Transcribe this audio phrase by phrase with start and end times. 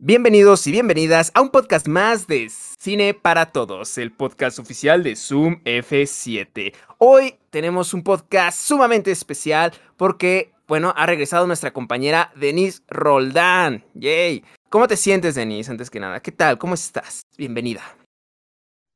[0.00, 5.16] Bienvenidos y bienvenidas a un podcast más de Cine para Todos, el podcast oficial de
[5.16, 6.72] Zoom F7.
[6.98, 13.82] Hoy tenemos un podcast sumamente especial porque, bueno, ha regresado nuestra compañera Denise Roldán.
[13.94, 14.44] ¡Yay!
[14.70, 16.20] ¿Cómo te sientes, Denise, antes que nada?
[16.20, 16.58] ¿Qué tal?
[16.58, 17.22] ¿Cómo estás?
[17.36, 17.82] Bienvenida.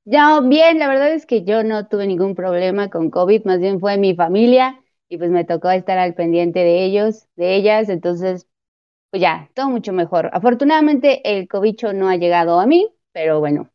[0.05, 3.81] Ya, bien, la verdad es que yo no tuve ningún problema con COVID, más bien
[3.81, 8.47] fue mi familia y pues me tocó estar al pendiente de ellos, de ellas, entonces
[9.13, 10.31] pues ya, todo mucho mejor.
[10.33, 13.69] Afortunadamente el cobicho no ha llegado a mí, pero bueno,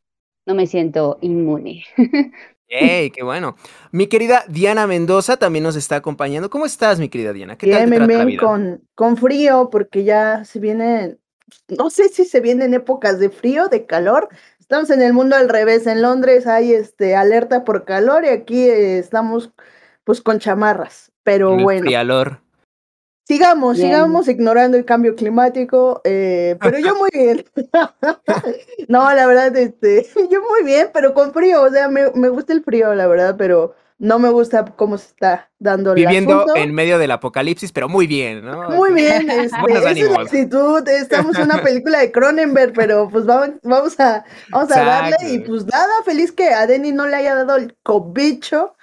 [0.48, 1.85] no me siento inmune.
[2.67, 3.55] ¡Ey, qué bueno!
[3.91, 6.49] Mi querida Diana Mendoza también nos está acompañando.
[6.49, 7.55] ¿Cómo estás, mi querida Diana?
[7.55, 8.41] ¿Qué tal te trata la vida?
[8.41, 11.17] Con, con frío, porque ya se viene,
[11.67, 14.30] no sé si se vienen épocas de frío, de calor.
[14.59, 15.85] Estamos en el mundo al revés.
[15.85, 19.52] En Londres hay este alerta por calor y aquí eh, estamos
[20.03, 21.11] pues con chamarras.
[21.22, 21.81] Pero bueno.
[21.81, 22.41] Frialor.
[23.27, 27.44] Sigamos, sigamos ignorando el cambio climático, eh, pero yo muy bien.
[28.88, 32.53] no, la verdad, este, yo muy bien, pero con frío, o sea, me, me, gusta
[32.53, 36.97] el frío, la verdad, pero no me gusta cómo se está dando Viviendo en medio
[37.00, 38.69] del apocalipsis, pero muy bien, ¿no?
[38.69, 43.25] Muy bien, este, esa es la actitud, estamos en una película de Cronenberg, pero pues
[43.25, 47.17] vamos, vamos a, vamos a darle, y pues nada, feliz que a Denny no le
[47.17, 48.77] haya dado el cobicho,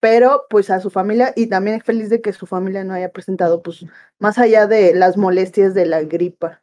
[0.00, 3.62] pero pues a su familia y también feliz de que su familia no haya presentado,
[3.62, 3.84] pues
[4.18, 6.62] más allá de las molestias de la gripa.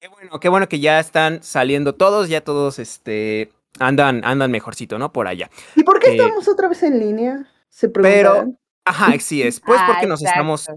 [0.00, 4.98] Qué bueno, qué bueno que ya están saliendo todos, ya todos este andan andan mejorcito,
[4.98, 5.12] ¿no?
[5.12, 5.50] Por allá.
[5.76, 7.48] ¿Y por qué eh, estamos otra vez en línea?
[7.68, 8.52] Se Pero
[8.84, 10.68] ajá, sí es, pues porque nos estamos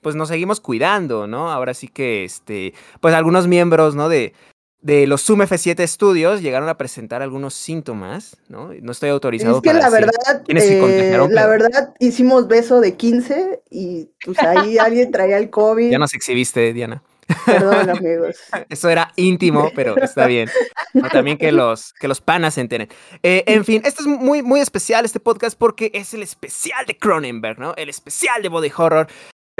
[0.00, 1.50] pues nos seguimos cuidando, ¿no?
[1.50, 4.08] Ahora sí que este pues algunos miembros, ¿no?
[4.08, 4.34] de
[4.82, 8.70] de los Zoom F7 Studios llegaron a presentar algunos síntomas, ¿no?
[8.80, 14.08] No estoy autorizado es que la verdad, eh, la verdad hicimos beso de 15 y
[14.24, 15.90] pues ahí alguien traía el COVID.
[15.90, 17.02] Ya nos exhibiste, Diana.
[17.46, 18.36] Perdón, amigos.
[18.68, 20.48] Eso era íntimo, pero está bien.
[21.12, 22.88] también que los, que los panas se enteren.
[23.22, 26.96] Eh, en fin, esto es muy, muy especial, este podcast, porque es el especial de
[26.96, 27.74] Cronenberg, ¿no?
[27.76, 29.08] El especial de Body Horror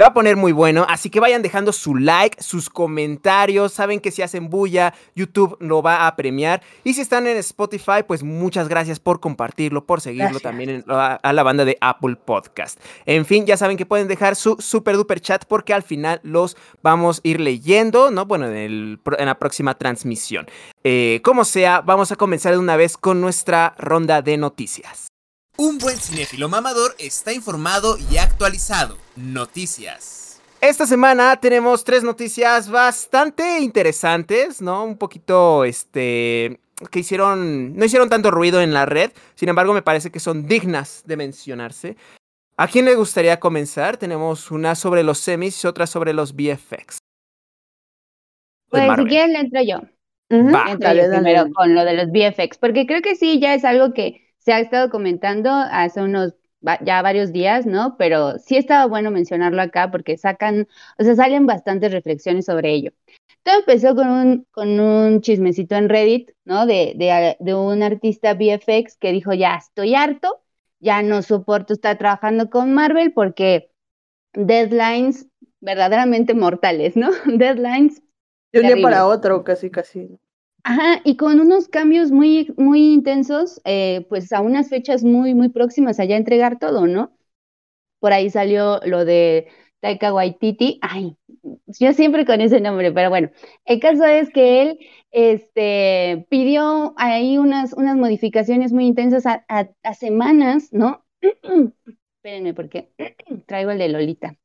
[0.01, 3.73] va a poner muy bueno, así que vayan dejando su like, sus comentarios.
[3.73, 6.61] Saben que si hacen bulla, YouTube lo va a premiar.
[6.83, 11.43] Y si están en Spotify, pues muchas gracias por compartirlo, por seguirlo también a, la
[11.43, 12.79] banda de Apple Podcast.
[13.05, 16.57] En fin, ya saben que pueden dejar su super duper chat porque al final los
[16.81, 18.25] vamos a ir leyendo, ¿no?
[18.25, 20.47] Bueno, en, la próxima transmisión.
[20.83, 25.10] Eh, como sea, vamos a comenzar de una vez con nuestra ronda de noticias.
[25.63, 28.97] Un buen cinéfilo mamador está informado y actualizado.
[29.15, 30.41] Noticias.
[30.59, 34.83] Esta semana tenemos tres noticias bastante interesantes, ¿no?
[34.83, 39.83] Un poquito, este, que hicieron, no hicieron tanto ruido en la red, sin embargo me
[39.83, 41.95] parece que son dignas de mencionarse.
[42.57, 43.97] ¿A quién le gustaría comenzar?
[43.97, 46.97] Tenemos una sobre los semis y otra sobre los VFX.
[48.67, 49.81] Pues si quieren le entro yo.
[50.27, 53.93] entro yo primero con lo de los VFX, porque creo que sí, ya es algo
[53.93, 56.35] que se ha estado comentando hace unos
[56.83, 57.95] ya varios días, ¿no?
[57.97, 60.67] Pero sí estaba bueno mencionarlo acá porque sacan,
[60.99, 62.91] o sea, salen bastantes reflexiones sobre ello.
[63.43, 66.67] Todo empezó con un, con un chismecito en Reddit, ¿no?
[66.67, 70.41] De, de, de un artista VFX que dijo, ya estoy harto,
[70.79, 73.71] ya no soporto estar trabajando con Marvel porque
[74.33, 75.27] deadlines
[75.59, 77.09] verdaderamente mortales, ¿no?
[77.25, 78.01] Deadlines.
[78.51, 80.19] De un día para otro, casi, casi.
[80.63, 85.49] Ajá, y con unos cambios muy, muy intensos, eh, pues a unas fechas muy, muy
[85.49, 87.11] próximas a ya entregar todo, ¿no?
[87.99, 89.47] Por ahí salió lo de
[89.81, 91.17] Taika Waititi, ay,
[91.79, 93.31] yo siempre con ese nombre, pero bueno,
[93.65, 94.79] el caso es que él
[95.11, 99.45] este, pidió ahí unas, unas modificaciones muy intensas a,
[99.83, 101.05] a semanas, ¿no?
[102.17, 102.91] Espérenme porque
[103.47, 104.37] traigo el de Lolita.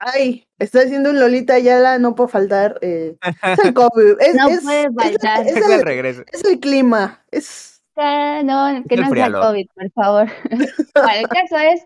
[0.00, 2.78] Ay, estoy haciendo un Lolita Yala, no puedo faltar.
[2.82, 4.20] Eh, es el COVID.
[4.20, 5.46] Es, no puede faltar.
[5.46, 6.22] Es, el, regreso.
[6.32, 7.24] es el clima.
[7.30, 7.82] Es...
[7.96, 10.28] Ah, no, que no sea COVID, por favor.
[10.94, 11.84] bueno, el caso es,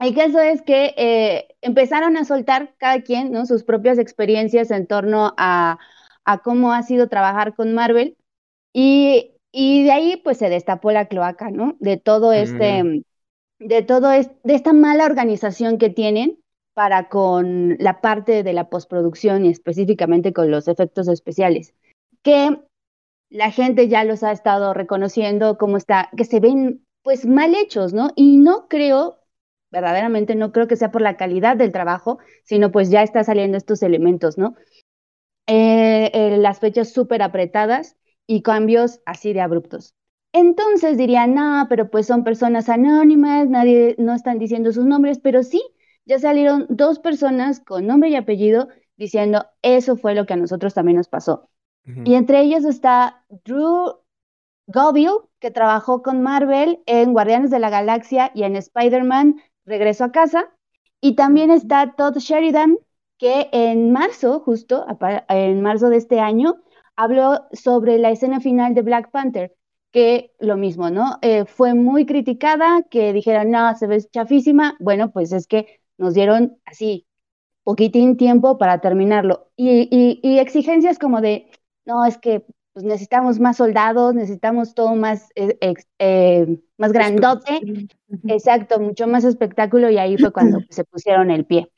[0.00, 3.46] el caso es que eh, empezaron a soltar cada quien ¿no?
[3.46, 5.78] sus propias experiencias en torno a,
[6.24, 8.16] a cómo ha sido trabajar con Marvel.
[8.72, 11.76] Y, y, de ahí pues se destapó la cloaca, ¿no?
[11.78, 13.02] De todo este, mm.
[13.60, 16.41] de todo es, de esta mala organización que tienen
[16.74, 21.74] para con la parte de la postproducción y específicamente con los efectos especiales,
[22.22, 22.58] que
[23.30, 27.92] la gente ya los ha estado reconociendo como está, que se ven pues mal hechos,
[27.92, 28.10] ¿no?
[28.14, 29.18] Y no creo,
[29.70, 33.56] verdaderamente no creo que sea por la calidad del trabajo, sino pues ya está saliendo
[33.56, 34.54] estos elementos, ¿no?
[35.46, 37.96] Eh, eh, las fechas súper apretadas
[38.26, 39.94] y cambios así de abruptos.
[40.32, 45.42] Entonces diría, no, pero pues son personas anónimas, nadie, no están diciendo sus nombres, pero
[45.42, 45.62] sí,
[46.04, 50.74] ya salieron dos personas con nombre y apellido diciendo, eso fue lo que a nosotros
[50.74, 51.48] también nos pasó.
[52.04, 53.96] Y entre ellos está Drew
[54.66, 60.12] Goville, que trabajó con Marvel en Guardianes de la Galaxia y en Spider-Man Regreso a
[60.12, 60.48] casa.
[61.00, 62.78] Y también está Todd Sheridan,
[63.18, 64.86] que en marzo, justo
[65.28, 66.62] en marzo de este año,
[66.94, 69.54] habló sobre la escena final de Black Panther,
[69.90, 71.18] que lo mismo, ¿no?
[71.22, 74.76] Eh, fue muy criticada, que dijeron, no, se ve chafísima.
[74.78, 77.06] Bueno, pues es que nos dieron así
[77.62, 79.50] poquitín tiempo para terminarlo.
[79.56, 81.48] Y, exigencias como de,
[81.84, 85.56] no, es que pues, necesitamos más soldados, necesitamos todo más, eh,
[86.00, 87.60] eh, más grandote.
[88.26, 91.70] Exacto, mucho más espectáculo y ahí fue cuando se pusieron el pie.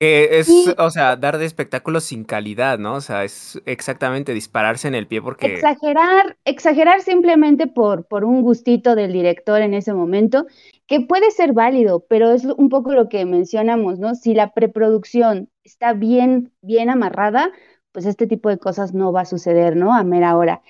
[0.00, 2.94] es, o sea, dar de espectáculos sin calidad, ¿no?
[2.94, 5.56] O sea, es exactamente dispararse en el pie porque...
[5.56, 10.46] Exagerar, exagerar simplemente por, por un gustito del director en ese momento
[10.92, 14.14] que puede ser válido, pero es un poco lo que mencionamos, ¿no?
[14.14, 17.50] Si la preproducción está bien, bien amarrada,
[17.92, 19.94] pues este tipo de cosas no va a suceder, ¿no?
[19.94, 20.60] A mera hora.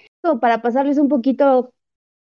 [0.40, 1.74] para pasarles un poquito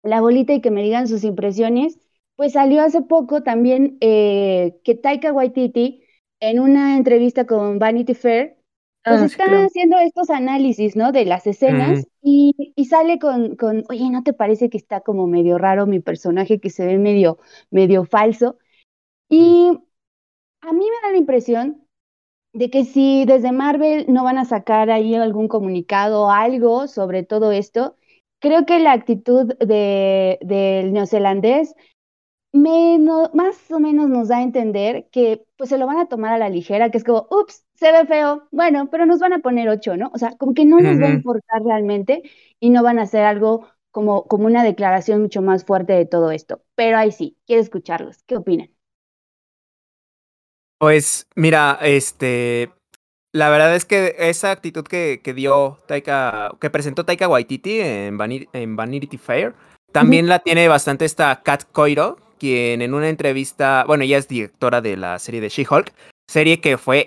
[0.03, 1.97] la bolita y que me digan sus impresiones,
[2.35, 6.03] pues salió hace poco también eh, que Taika Waititi,
[6.41, 8.57] en una entrevista con Vanity Fair,
[9.05, 11.13] pues ah, está haciendo estos análisis, ¿no?
[11.13, 15.59] De las escenas y, sale con, con, oye, ¿no te parece que está como medio
[15.59, 17.37] raro mi personaje, que se ve medio,
[17.69, 18.57] medio falso?
[19.29, 19.71] Y
[20.61, 21.87] a mí me da la impresión
[22.53, 27.23] de que si desde Marvel no van a sacar ahí algún comunicado o algo sobre
[27.23, 27.97] todo esto,
[28.39, 31.75] creo que la actitud de, del neozelandés
[32.55, 36.33] menos, más o menos nos da a entender que pues se lo van a tomar
[36.33, 39.39] a la ligera, que es como, ups, se ve feo, bueno, pero nos van a
[39.39, 40.11] poner ocho, ¿no?
[40.13, 42.23] O sea, como que no nos va a importar realmente
[42.59, 46.31] y no van a hacer algo como, como una declaración mucho más fuerte de todo
[46.31, 46.61] esto.
[46.75, 48.23] Pero ahí sí, quiero escucharlos.
[48.23, 48.69] ¿Qué opinan?
[50.77, 52.71] Pues mira, este,
[53.31, 58.17] la verdad es que esa actitud que, que dio Taika, que presentó Taika Waititi en,
[58.53, 59.53] en Vanity Fair,
[59.91, 64.81] también la tiene bastante esta Kat Coiro, quien en una entrevista, bueno, ella es directora
[64.81, 65.91] de la serie de She-Hulk,
[66.27, 67.05] serie que fue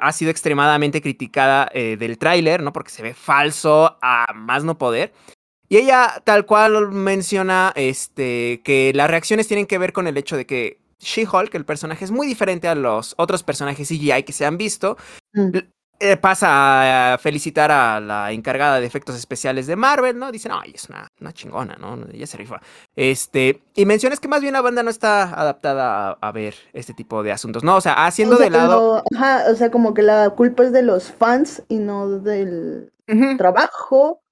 [0.00, 2.72] ha sido extremadamente criticada eh, del tráiler, ¿no?
[2.72, 5.12] Porque se ve falso a más no poder.
[5.68, 10.36] Y ella tal cual menciona este, que las reacciones tienen que ver con el hecho
[10.36, 14.44] de que She-Hulk, el personaje, es muy diferente a los otros personajes CGI que se
[14.44, 14.96] han visto.
[15.32, 15.58] Mm.
[16.00, 20.32] Eh, pasa a felicitar a la encargada de efectos especiales de Marvel, ¿no?
[20.32, 21.98] Dicen, ay, es una, una chingona, ¿no?
[22.12, 22.60] Ella se rifa.
[22.96, 27.22] Este, y mencionas que más bien la banda no está adaptada a, ver este tipo
[27.22, 27.76] de asuntos, ¿no?
[27.76, 29.04] O sea, haciendo de lado.
[29.14, 32.92] ajá, o sea, como que la culpa es de los fans y no del
[33.38, 34.23] trabajo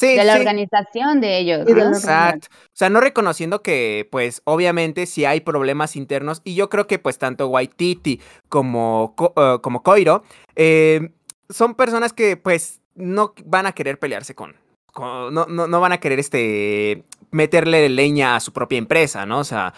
[0.00, 1.68] de la organización de ellos.
[1.68, 2.48] Exacto.
[2.50, 6.98] O sea, no reconociendo que, pues, obviamente si hay problemas internos, y yo creo que,
[6.98, 10.22] pues, tanto Waititi como, uh, como Koiro
[10.56, 11.10] eh,
[11.48, 14.56] son personas que, pues, no van a querer pelearse con.
[14.96, 19.40] no, no, van a querer este meterle leña a su propia empresa, ¿no?
[19.40, 19.74] O sea,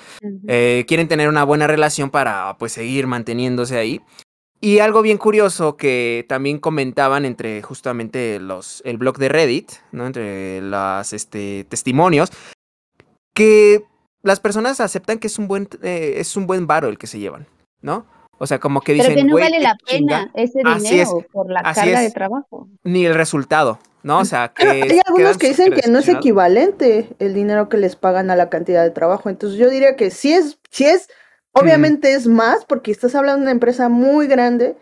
[0.47, 4.03] eh, quieren tener una buena relación para, pues, seguir manteniéndose ahí.
[4.61, 10.07] Y algo bien curioso que también comentaban entre justamente los, el blog de Reddit, ¿no?
[10.07, 12.31] Entre las este, testimonios,
[13.35, 13.85] que
[14.23, 17.19] las personas aceptan que es un buen, eh, es un buen varo el que se
[17.19, 17.47] llevan,
[17.83, 18.07] ¿no?
[18.39, 19.15] O sea, como que dicen.
[19.15, 22.69] Pero que no vale la pena ese dinero por la carga de trabajo.
[22.83, 24.19] Ni el resultado, ¿no?
[24.19, 24.67] O sea, que.
[24.67, 28.51] hay algunos que dicen que no es equivalente el dinero que les pagan a la
[28.51, 29.31] cantidad de trabajo.
[29.31, 31.09] Entonces yo diría que sí es, sí es
[31.59, 34.77] Obviamente es más porque estás hablando de una empresa muy grande,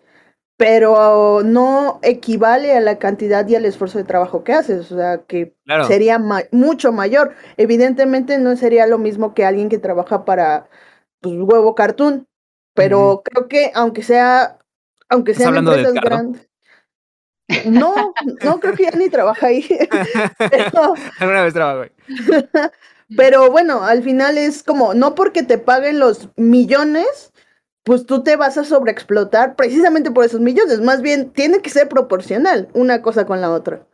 [0.57, 5.23] pero no equivale a la cantidad y al esfuerzo de trabajo que haces, o sea,
[5.27, 5.55] que
[5.87, 7.35] sería mucho mayor.
[7.57, 10.69] Evidentemente no sería lo mismo que alguien que trabaja para
[11.21, 12.27] pues, huevo cartoon,
[12.75, 14.59] pero creo que aunque sea,
[15.09, 16.49] aunque sean empresas grandes.
[17.67, 17.95] No,
[18.43, 19.67] no creo que ya ni trabaja ahí.
[21.21, 21.93] Alguna vez trabajo ahí.
[23.17, 27.33] Pero bueno, al final es como, no porque te paguen los millones,
[27.85, 30.81] pues tú te vas a sobreexplotar precisamente por esos millones.
[30.81, 33.87] Más bien, tiene que ser proporcional una cosa con la otra.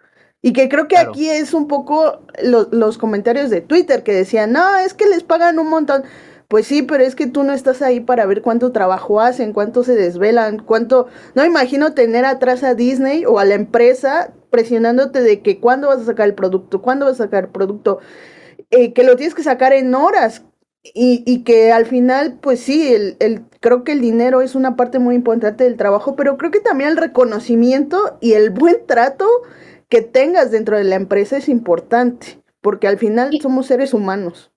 [0.43, 4.77] Y que creo que aquí es un poco los comentarios de Twitter que decían, no,
[4.79, 6.05] es que les pagan un montón.
[6.49, 9.85] Pues sí, pero es que tú no estás ahí para ver cuánto trabajo hacen, cuánto
[9.85, 11.07] se desvelan, cuánto...
[11.35, 16.01] No imagino tener atrás a Disney o a la empresa presionándote de que cuándo vas
[16.01, 18.01] a sacar el producto, cuándo vas a sacar el producto.
[18.71, 20.45] Eh, que lo tienes que sacar en horas
[20.83, 24.77] y, y que al final, pues sí, el, el, creo que el dinero es una
[24.77, 29.27] parte muy importante del trabajo, pero creo que también el reconocimiento y el buen trato
[29.89, 34.53] que tengas dentro de la empresa es importante, porque al final somos seres humanos.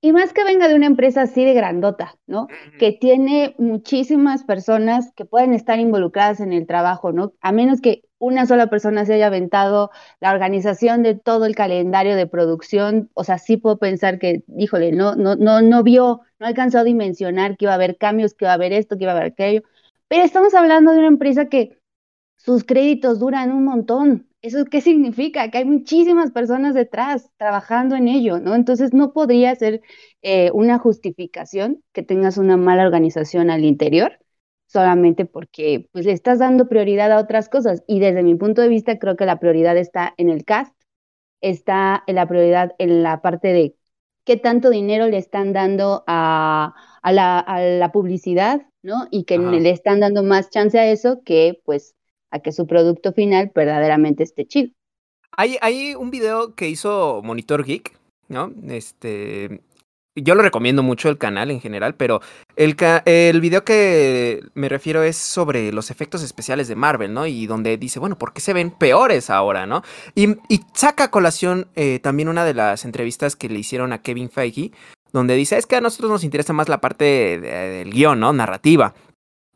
[0.00, 2.46] Y más que venga de una empresa así de grandota, ¿no?
[2.78, 7.32] Que tiene muchísimas personas que pueden estar involucradas en el trabajo, ¿no?
[7.40, 12.16] A menos que una sola persona se haya aventado la organización de todo el calendario
[12.16, 16.46] de producción, o sea, sí puedo pensar que, híjole, no, no, no, no vio, no
[16.46, 19.12] alcanzó a dimensionar que iba a haber cambios, que iba a haber esto, que iba
[19.12, 19.62] a haber aquello.
[20.08, 21.78] Pero estamos hablando de una empresa que
[22.36, 24.28] sus créditos duran un montón.
[24.42, 25.50] ¿Eso qué significa?
[25.50, 28.54] Que hay muchísimas personas detrás trabajando en ello, ¿no?
[28.54, 29.82] Entonces no podría ser
[30.22, 34.18] eh, una justificación que tengas una mala organización al interior
[34.68, 37.82] solamente porque pues le estás dando prioridad a otras cosas.
[37.88, 40.74] Y desde mi punto de vista creo que la prioridad está en el cast,
[41.40, 43.74] está en la prioridad en la parte de
[44.24, 49.08] qué tanto dinero le están dando a, la, publicidad, ¿no?
[49.10, 51.94] Y que le están dando más chance a eso que pues
[52.30, 54.74] a que su producto final verdaderamente esté chido.
[55.32, 57.96] Hay, hay un video que hizo Monitor Geek,
[58.28, 58.52] ¿no?
[58.68, 59.62] Este,
[60.22, 62.20] yo lo recomiendo mucho el canal en general, pero
[62.56, 67.26] el, el video que me refiero es sobre los efectos especiales de Marvel, ¿no?
[67.26, 69.82] Y donde dice, bueno, ¿por qué se ven peores ahora, no?
[70.14, 70.36] Y,
[70.74, 74.72] saca a colación eh, también una de las entrevistas que le hicieron a Kevin Feige,
[75.12, 78.32] donde dice, es que a nosotros nos interesa más la parte del guion, ¿no?
[78.32, 78.94] Narrativa.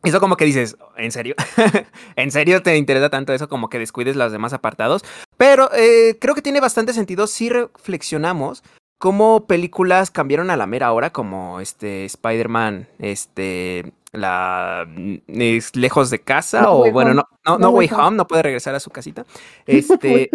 [0.02, 1.36] Eso como que dices, ¿en serio?
[2.16, 5.04] ¿En serio te interesa tanto eso como que descuides los demás apartados?
[5.36, 8.64] Pero eh, creo que tiene bastante sentido si reflexionamos
[9.02, 14.86] cómo películas cambiaron a la mera hora, como este Spider-Man, este, la
[15.26, 18.16] es lejos de casa, o bueno, no, no, no, way home.
[18.16, 19.26] no puede regresar a su casita.
[19.66, 20.30] Este,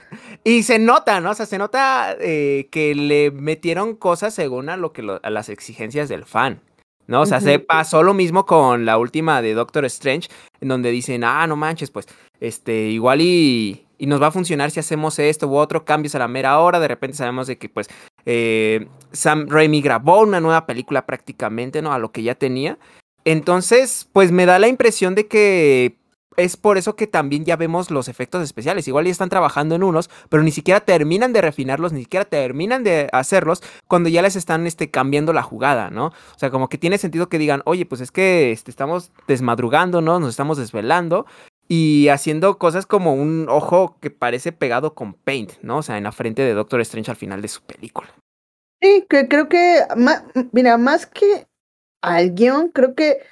[0.44, 1.32] y se nota, ¿no?
[1.32, 5.48] O sea, se nota eh, que le metieron cosas según a lo que a las
[5.48, 6.60] exigencias del fan.
[7.06, 7.22] ¿No?
[7.22, 10.28] O sea, se pasó lo mismo con la última de Doctor Strange,
[10.60, 12.06] en donde dicen, ah, no manches, pues,
[12.40, 16.18] este, igual y, y nos va a funcionar si hacemos esto u otro, cambios a
[16.18, 17.88] la mera hora, de repente sabemos de que, pues,
[18.26, 21.92] eh, Sam Raimi grabó una nueva película prácticamente, ¿no?
[21.92, 22.78] A lo que ya tenía.
[23.24, 25.96] Entonces, pues me da la impresión de que
[26.36, 28.88] es por eso que también ya vemos los efectos especiales.
[28.88, 32.84] Igual ya están trabajando en unos, pero ni siquiera terminan de refinarlos, ni siquiera terminan
[32.84, 36.06] de hacerlos cuando ya les están este, cambiando la jugada, ¿no?
[36.06, 40.00] O sea, como que tiene sentido que digan, oye, pues es que este, estamos desmadrugando,
[40.00, 40.20] ¿no?
[40.20, 41.26] Nos estamos desvelando
[41.68, 45.78] y haciendo cosas como un ojo que parece pegado con paint, ¿no?
[45.78, 48.08] O sea, en la frente de Doctor Strange al final de su película.
[48.80, 49.80] Sí, que creo que,
[50.50, 51.46] mira, más que
[52.02, 53.22] al guion, creo que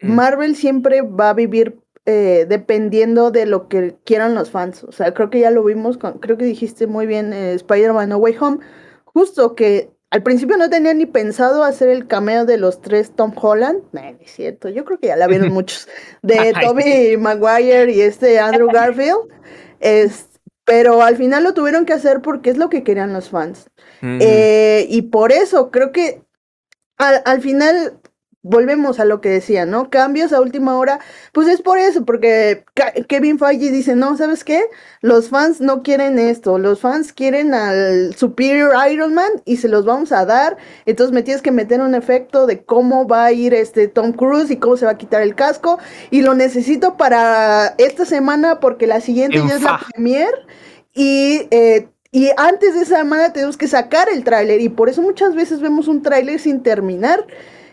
[0.00, 0.12] mm.
[0.12, 4.84] Marvel siempre va a vivir eh, dependiendo de lo que quieran los fans.
[4.84, 8.08] O sea, creo que ya lo vimos, con, creo que dijiste muy bien eh, Spider-Man
[8.08, 8.58] No Way Home,
[9.04, 13.32] justo que al principio no tenía ni pensado hacer el cameo de los tres Tom
[13.36, 13.82] Holland.
[13.92, 14.68] No, es cierto.
[14.68, 15.88] Yo creo que ya la vieron muchos.
[16.22, 19.28] De Toby Maguire y este Andrew Garfield.
[19.78, 20.28] Es,
[20.64, 23.70] pero al final lo tuvieron que hacer porque es lo que querían los fans.
[24.02, 26.22] Eh, y por eso creo que
[26.96, 28.00] al, al final
[28.42, 29.90] volvemos a lo que decía, ¿no?
[29.90, 31.00] Cambios a última hora,
[31.32, 32.64] pues es por eso, porque
[33.06, 34.64] Kevin Feige dice, no, ¿sabes qué?
[35.02, 39.84] Los fans no quieren esto, los fans quieren al Superior Iron Man y se los
[39.84, 40.56] vamos a dar,
[40.86, 44.50] entonces me tienes que meter un efecto de cómo va a ir este Tom Cruise
[44.50, 45.78] y cómo se va a quitar el casco,
[46.10, 50.32] y lo necesito para esta semana porque la siguiente ya es la premier
[50.94, 51.46] y...
[51.50, 55.36] Eh, y antes de esa semana tenemos que sacar el tráiler y por eso muchas
[55.36, 57.24] veces vemos un tráiler sin terminar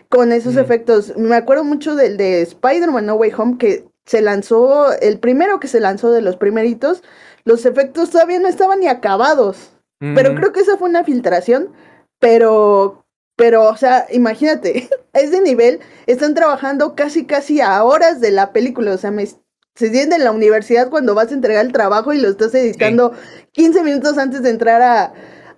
[0.08, 1.16] con esos efectos.
[1.16, 5.68] Me acuerdo mucho del de Spider-Man No Way Home que se lanzó, el primero que
[5.68, 7.02] se lanzó de los primeritos,
[7.44, 9.72] los efectos todavía no estaban ni acabados.
[10.00, 11.72] Pero creo que esa fue una filtración,
[12.20, 18.30] pero, pero, o sea, imagínate, a ese nivel están trabajando casi, casi a horas de
[18.30, 21.72] la película, o sea, me, se siente en la universidad cuando vas a entregar el
[21.72, 23.12] trabajo y lo estás editando
[23.52, 25.12] 15 minutos antes de entrar a,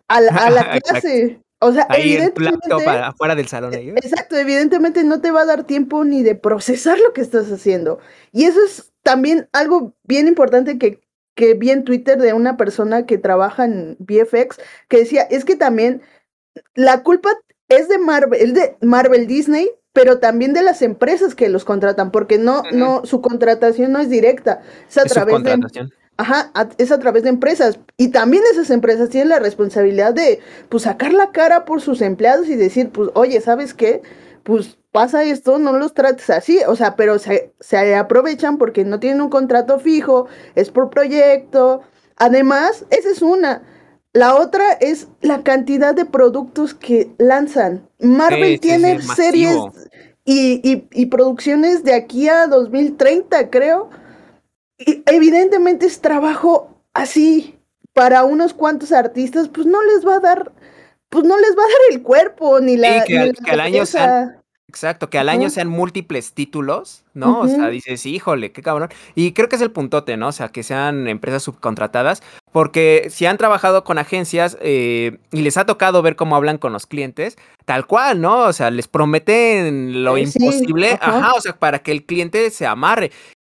[0.08, 1.42] a la clase.
[1.60, 2.72] O sea, evidentemente.
[2.88, 3.74] afuera del salón.
[3.74, 7.98] Exacto, evidentemente no te va a dar tiempo ni de procesar lo que estás haciendo.
[8.32, 11.02] Y eso es también algo bien importante que,
[11.34, 15.54] que vi en Twitter de una persona que trabaja en VFX, que decía, es que
[15.54, 16.00] también
[16.74, 17.30] la culpa
[17.68, 22.10] es de Marvel, es de Marvel Disney, pero también de las empresas que los contratan,
[22.10, 25.90] porque no, no, su contratación no es directa, es a través de
[26.20, 27.78] Ajá, es a través de empresas.
[27.96, 32.46] Y también esas empresas tienen la responsabilidad de, pues, sacar la cara por sus empleados
[32.48, 34.02] y decir, pues, oye, ¿sabes qué?
[34.42, 36.58] Pues pasa esto, no los trates así.
[36.66, 41.80] O sea, pero se, se aprovechan porque no tienen un contrato fijo, es por proyecto.
[42.16, 43.62] Además, esa es una.
[44.12, 47.88] La otra es la cantidad de productos que lanzan.
[47.98, 49.56] Marvel tiene series
[50.26, 53.88] y, y, y producciones de aquí a 2030, creo
[55.06, 57.58] evidentemente es trabajo así
[57.92, 60.52] para unos cuantos artistas, pues no les va a dar,
[61.08, 63.04] pues no les va a dar el cuerpo ni la.
[63.04, 63.84] que, al, año
[64.70, 67.40] Exacto, que al año sean múltiples títulos, ¿no?
[67.40, 68.88] O sea, dices, híjole, qué cabrón.
[69.16, 70.28] Y creo que es el puntote, ¿no?
[70.28, 72.22] O sea, que sean empresas subcontratadas,
[72.52, 76.72] porque si han trabajado con agencias eh, y les ha tocado ver cómo hablan con
[76.72, 78.44] los clientes, tal cual, ¿no?
[78.44, 83.10] O sea, les prometen lo imposible, ajá, o sea, para que el cliente se amarre.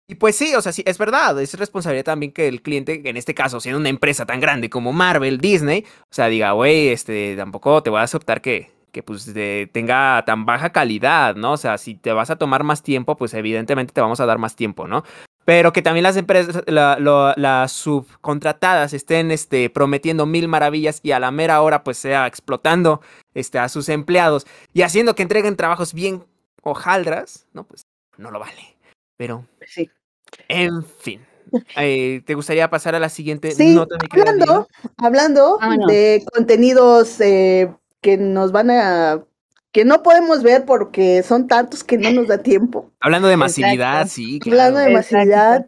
[0.08, 3.18] Y pues sí, o sea, sí, es verdad, es responsabilidad también que el cliente, en
[3.18, 7.36] este caso, siendo una empresa tan grande como Marvel, Disney, o sea, diga, güey, este,
[7.36, 9.34] tampoco te voy a aceptar que, que pues
[9.72, 11.54] tenga tan baja calidad, ¿no?
[11.54, 14.38] O sea, si te vas a tomar más tiempo, pues evidentemente te vamos a dar
[14.38, 15.04] más tiempo, ¿no?
[15.44, 21.32] Pero que también las empresas, las subcontratadas estén este, prometiendo mil maravillas y a la
[21.32, 23.02] mera hora pues sea explotando
[23.34, 26.24] este, a sus empleados y haciendo que entreguen trabajos bien
[26.64, 27.64] hojaldras, ¿no?
[27.66, 27.86] Pues
[28.18, 28.75] no lo vale.
[29.18, 29.90] Pero, sí.
[30.48, 31.26] en fin.
[31.78, 33.96] Eh, ¿Te gustaría pasar a la siguiente sí, nota?
[34.12, 34.68] Hablando,
[34.98, 39.24] hablando ah, de contenidos eh, que nos van a
[39.76, 42.92] que no podemos ver porque son tantos que no nos da tiempo.
[43.02, 44.40] Hablando de masividad, sí.
[44.46, 45.66] Hablando de masividad,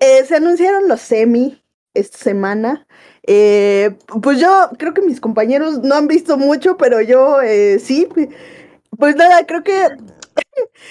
[0.00, 1.62] eh, se anunciaron los semi
[1.94, 2.84] esta semana.
[3.22, 8.08] Eh, pues yo creo que mis compañeros no han visto mucho, pero yo eh, sí.
[8.98, 9.86] Pues nada, creo que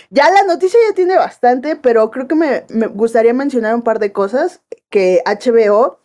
[0.10, 4.12] ya la noticia ya tiene bastante, pero creo que me, gustaría mencionar un par de
[4.12, 6.00] cosas que HBO,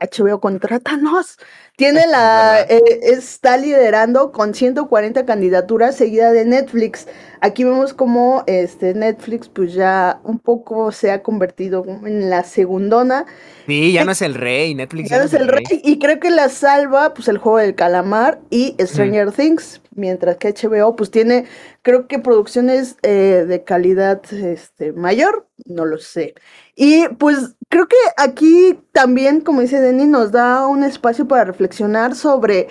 [0.00, 1.38] HBO contrátanos,
[1.76, 7.06] tiene la, eh, está liderando con 140 candidaturas seguida de Netflix.
[7.40, 13.24] Aquí vemos como este Netflix pues ya un poco se ha convertido en la segundona.
[13.66, 15.64] Sí, ya no es el rey, Netflix ya, no es el rey.
[15.70, 20.52] Y creo que la salva pues el juego del calamar y Stranger Things, mientras que
[20.52, 21.46] HBO pues tiene
[21.82, 26.34] creo que producciones eh, de calidad este, mayor, no lo sé.
[26.82, 32.14] Y pues creo que aquí también, como dice Denny, nos da un espacio para reflexionar
[32.14, 32.68] sobre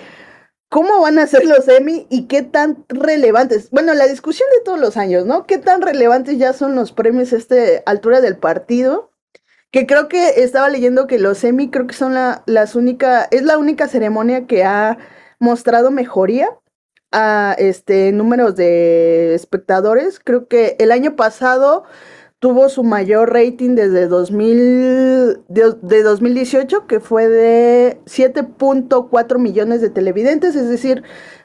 [0.68, 3.70] cómo van a ser los Emmy y qué tan relevantes.
[3.70, 5.46] Bueno, la discusión de todos los años, ¿no?
[5.46, 7.54] ¿Qué tan relevantes ya son los premios a esta
[7.86, 9.12] altura del partido?
[9.70, 13.44] Que creo que estaba leyendo que los Emmy creo que son la, las única, es
[13.44, 14.98] la única ceremonia que ha
[15.38, 16.48] mostrado mejoría
[17.12, 20.18] a este números de espectadores.
[20.18, 21.84] Creo que el año pasado
[22.40, 30.56] tuvo su mayor rating desde 2000, de, 2018, que fue de 7.4 millones de televidentes,
[30.56, 31.02] es decir,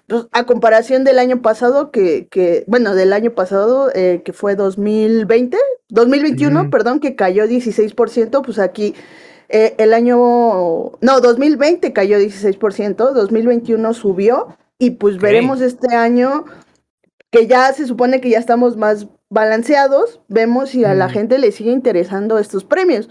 [0.08, 4.56] pues, a comparación del año pasado, que, que bueno, del año pasado, eh, que fue
[4.56, 5.58] 2020,
[5.90, 8.96] 2021, perdón, que cayó 16%, pues aquí
[9.50, 10.18] eh, el año,
[11.02, 16.46] no, 2020 cayó 16%, 2021 subió, y pues veremos este año
[17.32, 21.52] que ya se supone que ya estamos más balanceados, vemos si a la gente le
[21.52, 23.10] sigue interesando estos premios.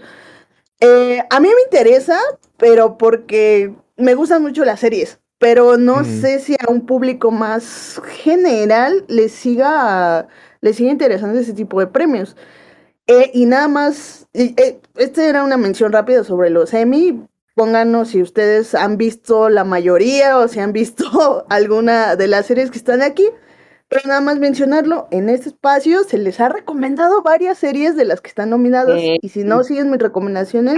[0.81, 2.19] Eh, a mí me interesa,
[2.57, 8.01] pero porque me gustan mucho las series, pero no sé si a un público más
[8.23, 10.27] general le siga,
[10.61, 12.35] le siga interesando ese tipo de premios.
[13.05, 17.23] Eh, y nada más, eh, esta era una mención rápida sobre los Emmy.
[17.53, 22.71] Pónganos si ustedes han visto la mayoría o si han visto alguna de las series
[22.71, 23.29] que están aquí.
[23.87, 28.21] Pero nada más mencionarlo, en este espacio se les ha recomendado varias series de las
[28.21, 30.75] que están nominadas y si no siguen mis recomendaciones,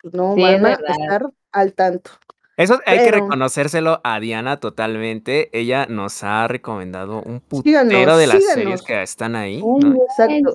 [0.00, 2.12] pues no van a estar al tanto.
[2.56, 5.48] Eso hay que reconocérselo a Diana totalmente.
[5.58, 9.62] Ella nos ha recomendado un putero de las series que están ahí.
[10.08, 10.54] Exacto.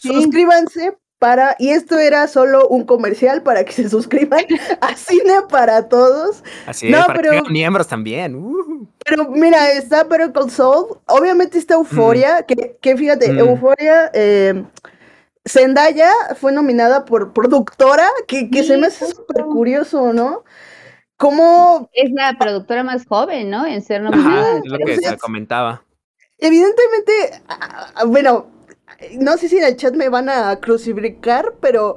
[0.00, 4.40] Suscríbanse para, y esto era solo un comercial para que se suscriban
[4.80, 6.42] a Cine para Todos.
[6.66, 8.34] Así no, para pero, que miembros también.
[8.34, 8.88] Uh.
[9.04, 14.64] Pero mira, está Better Soul, obviamente está Euforia, que, que, fíjate, Euforia, eh,
[15.46, 20.42] Zendaya fue nominada por productora, que, que se me hace súper curioso, ¿no?
[21.16, 21.88] ¿Cómo?
[21.92, 23.64] Es la productora más joven, ¿no?
[23.64, 24.58] En ser nominada.
[24.58, 25.84] es lo que se comentaba.
[26.38, 27.12] Evidentemente,
[28.08, 28.46] bueno,
[29.18, 31.96] no sé si en el chat me van a crucificar, pero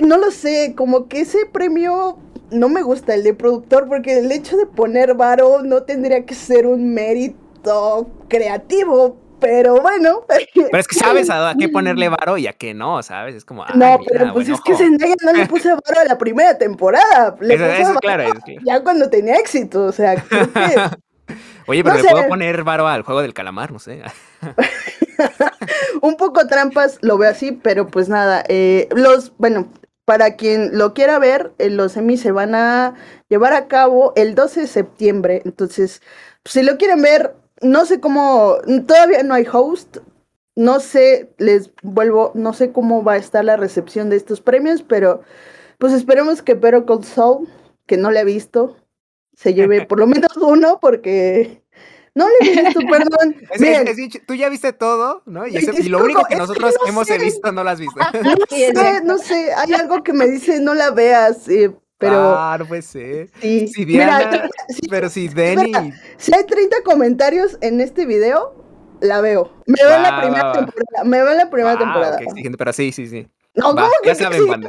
[0.00, 2.18] no lo sé, como que ese premio
[2.50, 6.34] no me gusta el de productor porque el hecho de poner varo no tendría que
[6.34, 10.24] ser un mérito creativo, pero bueno.
[10.28, 13.34] Pero es que sabes a, qué ponerle varo y a qué no, ¿sabes?
[13.34, 13.64] Es como.
[13.74, 17.36] no, pero pues es que Zendaya no le puse varo a la primera temporada.
[17.40, 18.24] Le eso, claro,
[18.64, 20.96] Ya cuando tenía éxito, o sea, creo que.
[21.66, 24.02] Oye, pero le puedo poner varo al juego del calamar, no sé.
[26.02, 28.44] un poco trampas, lo veo así, pero pues nada.
[28.48, 29.68] Eh, los, bueno,
[30.04, 32.94] para quien lo quiera ver, eh, los semis se van a
[33.28, 35.42] llevar a cabo el 12 de septiembre.
[35.44, 36.02] Entonces,
[36.44, 39.98] si lo quieren ver, no sé cómo, todavía no hay host.
[40.56, 44.82] No sé, les vuelvo, no sé cómo va a estar la recepción de estos premios,
[44.82, 45.22] pero
[45.78, 47.48] pues esperemos que Pero Cold Soul,
[47.86, 48.76] que no le he visto,
[49.34, 51.63] se lleve por lo menos uno, porque
[52.14, 53.36] No le dices tú, perdón.
[54.26, 55.46] tú ya viste todo, ¿no?
[55.46, 58.00] Y, lo único que nosotros hemos visto no lo has visto.
[58.24, 62.36] No sé, no sé, hay algo que me dice no la veas, eh, pero...
[62.36, 63.30] Ah, no puede ser.
[63.40, 64.48] Sí, Diana,
[64.90, 65.72] pero si Denny...
[66.16, 68.54] si hay 30 comentarios en este video,
[69.00, 69.52] la veo.
[69.66, 71.04] Me veo en la primera temporada.
[71.04, 72.18] Me veo en la primera temporada.
[72.58, 73.28] pero sí, sí, sí.
[73.54, 74.68] No, ¿cómo que saben cuándo.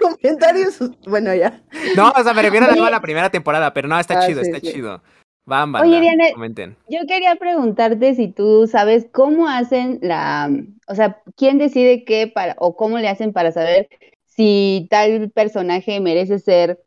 [0.00, 0.78] comentarios.
[1.06, 1.62] Bueno, ya.
[1.96, 4.60] No, o sea, me refiero a la primera temporada, pero no, está ah, chido, está
[4.60, 5.00] chido.
[5.46, 5.82] Van, van.
[5.82, 6.76] Oye, Diana, comenten.
[6.88, 10.50] yo quería preguntarte si tú sabes cómo hacen la,
[10.88, 13.88] o sea, quién decide qué para, o cómo le hacen para saber
[14.26, 16.82] si tal personaje merece ser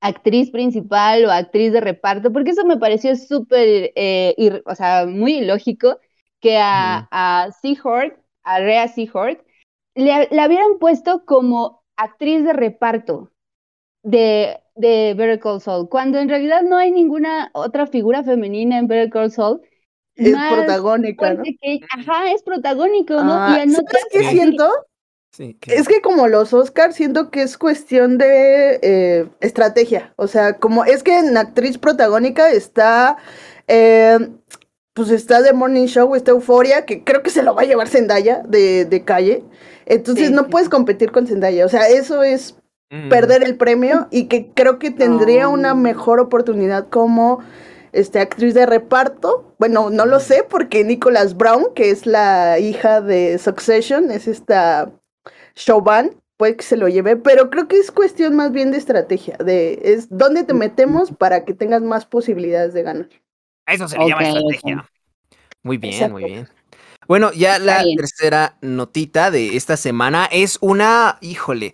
[0.00, 5.38] actriz principal o actriz de reparto, porque eso me pareció súper, eh, o sea, muy
[5.38, 5.98] ilógico
[6.40, 9.40] que a, a Seahort, a Rhea Seahort,
[9.94, 13.30] le, la hubieran puesto como actriz de reparto
[14.06, 18.86] de, de Better Call Saul, cuando en realidad no hay ninguna otra figura femenina en
[18.86, 19.60] Better Call Saul.
[20.14, 21.42] Es protagónica, ¿no?
[21.90, 23.34] ajá, es protagónico, ¿no?
[23.34, 24.70] Ah, y ¿Sabes qué siento?
[25.66, 30.14] Es que como los Oscars, siento que es cuestión de eh, estrategia.
[30.16, 33.18] O sea, como es que en actriz protagónica está,
[33.66, 34.16] eh,
[34.94, 37.88] pues está The Morning Show, está Euforia, que creo que se lo va a llevar
[37.88, 39.44] Zendaya de, de calle.
[39.84, 41.66] Entonces no puedes competir con Zendaya.
[41.66, 42.56] O sea, eso es
[42.90, 43.08] mm.
[43.08, 47.40] perder el premio y que creo que tendría una mejor oportunidad como
[47.92, 49.54] este, actriz de reparto.
[49.58, 54.90] Bueno, no lo sé porque Nicholas Brown, que es la hija de Succession, es esta
[55.54, 59.36] Chauvin, puede que se lo lleve, pero creo que es cuestión más bien de estrategia,
[59.38, 63.08] de es dónde te metemos para que tengas más posibilidades de ganar.
[63.66, 64.88] eso se le llama estrategia.
[65.62, 66.48] Muy bien, muy bien.
[67.08, 71.72] Bueno, ya la tercera notita de esta semana es una, híjole,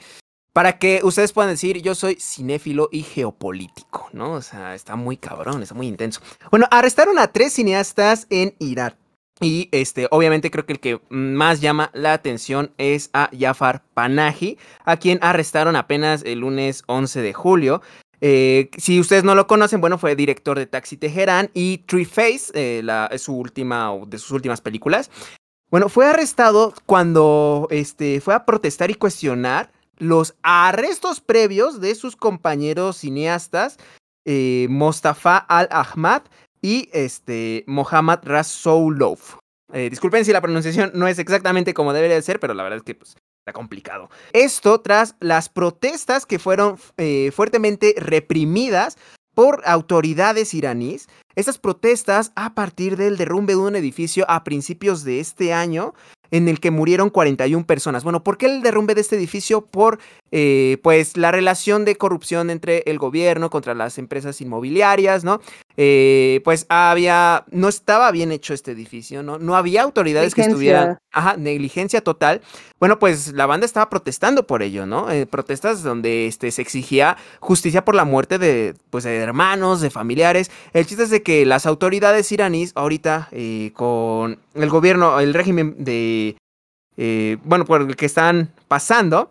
[0.53, 4.35] para que ustedes puedan decir, yo soy cinéfilo y geopolítico, ¿no?
[4.35, 6.21] O sea, está muy cabrón, está muy intenso.
[6.51, 8.97] Bueno, arrestaron a tres cineastas en Irak
[9.41, 14.59] y este, obviamente creo que el que más llama la atención es a Jafar Panahi,
[14.85, 17.83] a quien arrestaron apenas el lunes 11 de julio.
[18.21, 22.53] Eh, si ustedes no lo conocen, bueno, fue director de Taxi Teherán y Tree Face,
[22.55, 25.11] eh, la, es su última de sus últimas películas.
[25.73, 32.17] Bueno, fue arrestado cuando este, fue a protestar y cuestionar los arrestos previos de sus
[32.17, 33.79] compañeros cineastas
[34.25, 36.23] eh, Mostafa Al-Ahmad
[36.61, 39.19] y este, Mohammad Rasoulov.
[39.73, 42.79] Eh, disculpen si la pronunciación no es exactamente como debería de ser, pero la verdad
[42.79, 44.11] es que pues, está complicado.
[44.33, 48.99] Esto tras las protestas que fueron eh, fuertemente reprimidas
[49.35, 51.09] por autoridades iraníes.
[51.37, 55.95] Estas protestas a partir del derrumbe de un edificio a principios de este año
[56.33, 58.03] en el que murieron 41 personas.
[58.03, 59.67] Bueno, ¿por qué el derrumbe de este edificio?
[59.67, 60.01] Por
[60.35, 65.43] eh, pues la relación de corrupción entre el gobierno contra las empresas inmobiliarias, ¿no?
[65.77, 69.39] Eh, pues había, no estaba bien hecho este edificio, ¿no?
[69.39, 72.41] No había autoridades que estuvieran, ajá, negligencia total.
[72.81, 75.11] Bueno, pues la banda estaba protestando por ello, ¿no?
[75.11, 79.91] Eh, protestas donde este, se exigía justicia por la muerte de, pues, de hermanos, de
[79.91, 80.51] familiares.
[80.73, 83.29] El chiste es de que las autoridades iraníes ahorita
[83.75, 86.22] con el gobierno, el régimen de,
[86.97, 89.31] bueno, por el que están pasando,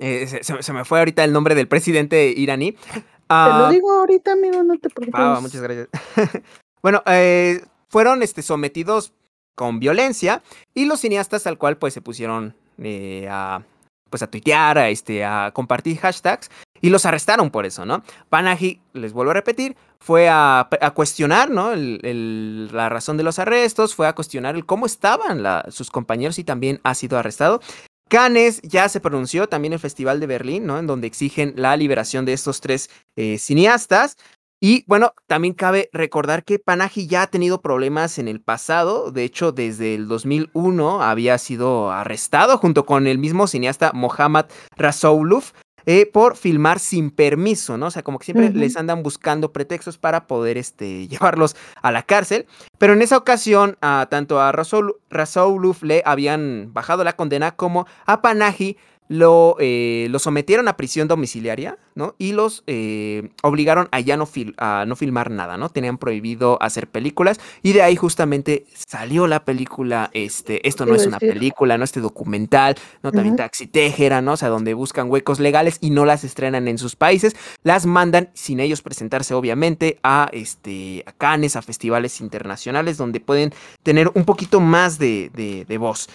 [0.00, 2.72] eh, se, me fue ahorita el nombre del presidente iraní.
[2.72, 5.20] te lo ah, digo ahorita, amigo, no te preocupes.
[5.20, 5.88] Ah, muchas gracias.
[6.82, 9.12] bueno, eh, fueron este, sometidos
[9.54, 10.42] con violencia
[10.74, 13.62] y los cineastas al cual pues se pusieron eh, a
[14.10, 18.02] pues a tuitear, a, este, a compartir hashtags y los arrestaron por eso, ¿no?
[18.28, 21.72] Panahi, les vuelvo a repetir, fue a, cuestionar, ¿no?
[21.74, 26.80] la razón de los arrestos, fue a cuestionar el cómo estaban sus compañeros y también
[26.82, 27.60] ha sido arrestado.
[28.08, 30.78] Cannes ya se pronunció, también el Festival de Berlín, ¿no?
[30.78, 34.16] En donde exigen la liberación de estos tres eh, cineastas.
[34.62, 39.10] Y bueno, también cabe recordar que Panahi ya ha tenido problemas en el pasado.
[39.10, 44.46] De hecho, desde el 2001 había sido arrestado junto con el mismo cineasta Mohammad
[44.76, 45.52] Rasouluf
[45.86, 47.86] eh, por filmar sin permiso, ¿no?
[47.86, 52.02] O sea, como que siempre les andan buscando pretextos para poder este, llevarlos a la
[52.02, 52.46] cárcel.
[52.78, 58.20] Pero en esa ocasión, tanto a Rasoul, Rasouluf le habían bajado la condena como a
[58.20, 58.76] Panahi
[59.10, 62.14] lo, eh, lo sometieron a prisión domiciliaria, ¿no?
[62.16, 65.68] Y los eh, obligaron a ya no, a no filmar nada, ¿no?
[65.68, 71.08] Tenían prohibido hacer películas y de ahí justamente salió la película, este, esto no es
[71.08, 71.82] una película, ¿no?
[71.82, 73.10] Este documental, ¿no?
[73.10, 74.34] También Taxi Tejera, ¿no?
[74.34, 78.30] O sea, donde buscan huecos legales y no las estrenan en sus países, las mandan
[78.34, 84.24] sin ellos presentarse, obviamente, a, este, a Cannes, a festivales internacionales donde pueden tener un
[84.24, 86.08] poquito más de, de, de voz.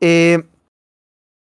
[0.00, 0.42] Eh,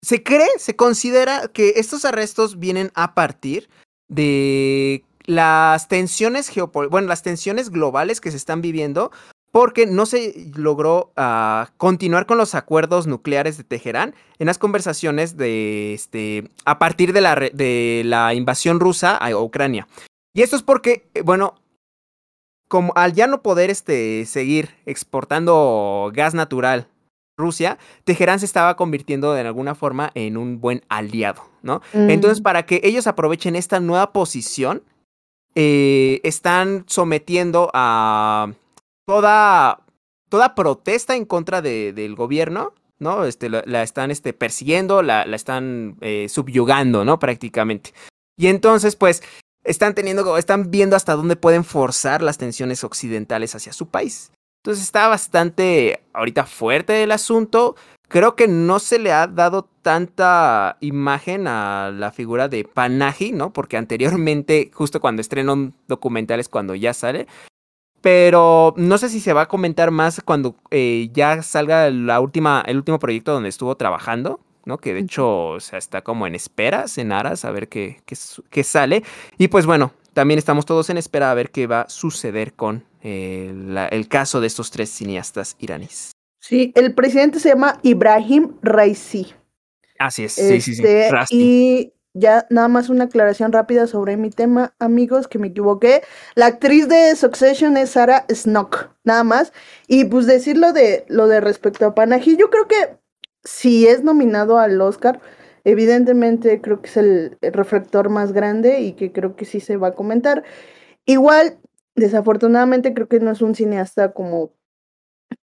[0.05, 3.71] se cree, se considera que estos arrestos vienen a partir
[4.09, 9.11] de las tensiones geopolíticas, bueno, las tensiones globales que se están viviendo
[9.51, 15.37] porque no se logró uh, continuar con los acuerdos nucleares de Teherán en las conversaciones
[15.37, 19.89] de este a partir de la, de la invasión rusa a Ucrania.
[20.35, 21.55] Y esto es porque, eh, bueno,
[22.69, 26.89] como al ya no poder este, seguir exportando gas natural
[27.37, 31.83] Rusia, Teherán se estaba convirtiendo de alguna forma en un buen aliado, ¿no?
[31.93, 32.43] Entonces, mm.
[32.43, 34.83] para que ellos aprovechen esta nueva posición,
[35.55, 38.53] eh, están sometiendo a
[39.07, 39.81] toda,
[40.29, 43.25] toda protesta en contra de, del gobierno, ¿no?
[43.25, 47.19] Este, la, están este, persiguiendo, la, la están eh, subyugando, ¿no?
[47.19, 47.93] Prácticamente.
[48.37, 49.23] Y entonces, pues,
[49.65, 54.31] están teniendo, están viendo hasta dónde pueden forzar las tensiones occidentales hacia su país.
[54.65, 57.77] Entonces está bastante ahorita fuerte el asunto.
[58.09, 63.53] Creo que no se le ha dado tanta imagen a la figura de Panahi, ¿no?
[63.53, 67.27] Porque anteriormente, justo cuando estrenó documentales, cuando ya sale,
[68.01, 72.65] pero no sé si se va a comentar más cuando eh, ya salga la última,
[72.67, 74.79] el último proyecto donde estuvo trabajando, ¿no?
[74.79, 78.65] Que de hecho, o sea, está como en esperas, en aras, a ver qué, qué,
[78.65, 79.05] sale.
[79.37, 82.85] Y pues bueno, también estamos todos en espera a ver qué va a suceder con
[83.05, 83.55] eh,
[83.91, 86.11] el caso de estos tres cineastas iraníes.
[86.41, 89.33] Sí, el presidente se llama Ibrahim Raisi.
[89.99, 90.83] Así es, sí, sí, sí.
[90.85, 96.03] Este, y ya nada más una aclaración rápida sobre mi tema, amigos, que me equivoqué.
[96.35, 99.53] La actriz de Succession es Sarah Snook, nada más.
[99.87, 102.97] Y pues decirlo de lo de respecto a Panahi, yo creo que
[103.43, 105.21] si es nominado al Oscar,
[105.65, 109.89] evidentemente creo que es el, reflector más grande y que creo que sí se va
[109.89, 110.45] a comentar.
[111.07, 111.59] Igual,
[111.95, 114.53] desafortunadamente creo que no es un cineasta como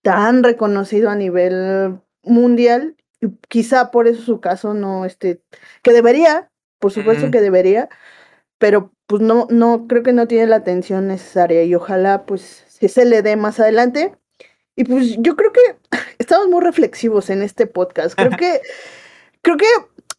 [0.03, 5.43] tan reconocido a nivel mundial y quizá por eso su caso no esté,
[5.83, 7.89] que debería, por supuesto que debería,
[8.59, 13.05] pero pues no, no, creo que no tiene la atención necesaria y ojalá pues se
[13.05, 14.17] le dé más adelante.
[14.77, 15.61] Y pues yo creo que
[16.19, 18.15] estamos muy reflexivos en este podcast.
[18.15, 18.61] Creo que,
[19.43, 19.67] creo que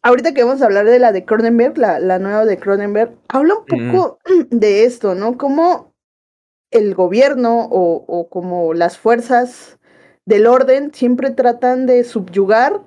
[0.02, 3.54] ahorita que vamos a hablar de la de Cronenberg, la, la nueva de Cronenberg, habla
[3.54, 4.18] un poco
[4.50, 5.38] de esto, ¿no?
[5.38, 5.89] Como
[6.70, 9.78] el gobierno o, como las fuerzas
[10.24, 12.82] del orden siempre tratan de subyugar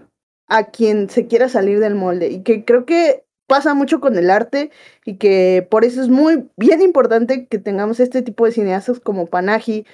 [0.48, 4.30] a quien se quiera salir del molde y que creo que pasa mucho con el
[4.30, 4.72] arte
[5.06, 9.28] y que por eso es muy bien importante que tengamos este tipo de cineastas como
[9.28, 9.86] Panaji,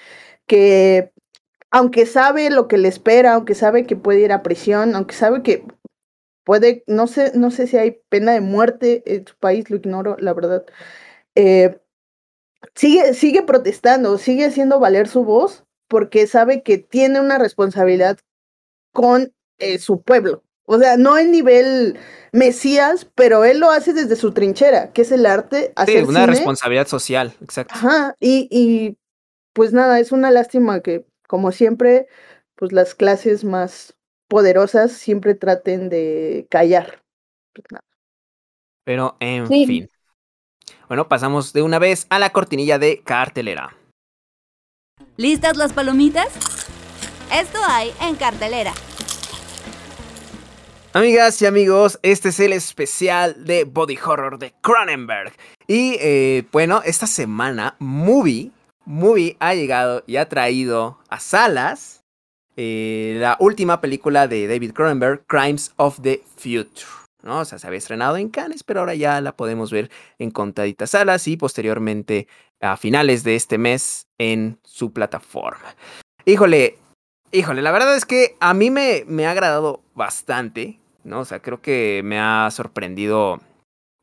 [0.45, 1.12] que
[1.71, 5.43] aunque sabe lo que le espera, aunque sabe que puede ir a prisión, aunque sabe
[5.43, 5.65] que
[6.43, 10.17] puede, no sé, no sé si hay pena de muerte en su país, lo ignoro,
[10.19, 10.65] la verdad.
[11.36, 11.80] Eh,
[12.76, 18.19] sigue, sigue protestando, sigue haciendo valer su voz porque sabe que tiene una responsabilidad
[18.93, 20.43] con eh, su pueblo.
[20.65, 21.98] O sea, no en nivel
[22.32, 25.74] Mesías, pero él lo hace desde su trinchera, que es el arte.
[25.76, 27.74] Hacer sí, una responsabilidad social, exacto.
[27.76, 28.98] Ajá, y, y
[29.54, 32.08] pues nada, es una lástima que, como siempre,
[32.56, 33.95] pues las clases más
[34.28, 37.04] poderosas siempre traten de callar.
[37.54, 37.65] Pues
[38.89, 39.89] pero en fin.
[40.89, 43.75] Bueno, pasamos de una vez a la cortinilla de cartelera.
[45.17, 46.30] ¿Listas las palomitas?
[47.32, 48.73] Esto hay en cartelera.
[50.93, 55.32] Amigas y amigos, este es el especial de Body Horror de Cronenberg.
[55.67, 58.49] Y eh, bueno, esta semana Movie,
[58.86, 62.04] Movie ha llegado y ha traído a salas
[62.58, 66.98] eh, la última película de David Cronenberg, Crimes of the Future.
[67.23, 67.39] ¿No?
[67.39, 70.91] O sea, se había estrenado en Cannes, pero ahora ya la podemos ver en contaditas
[70.91, 72.27] salas y posteriormente
[72.62, 75.75] a finales de este mes en su plataforma.
[76.25, 76.77] Híjole,
[77.32, 81.19] Híjole, la verdad es que a mí me, me ha agradado bastante, ¿no?
[81.19, 83.39] O sea, creo que me ha sorprendido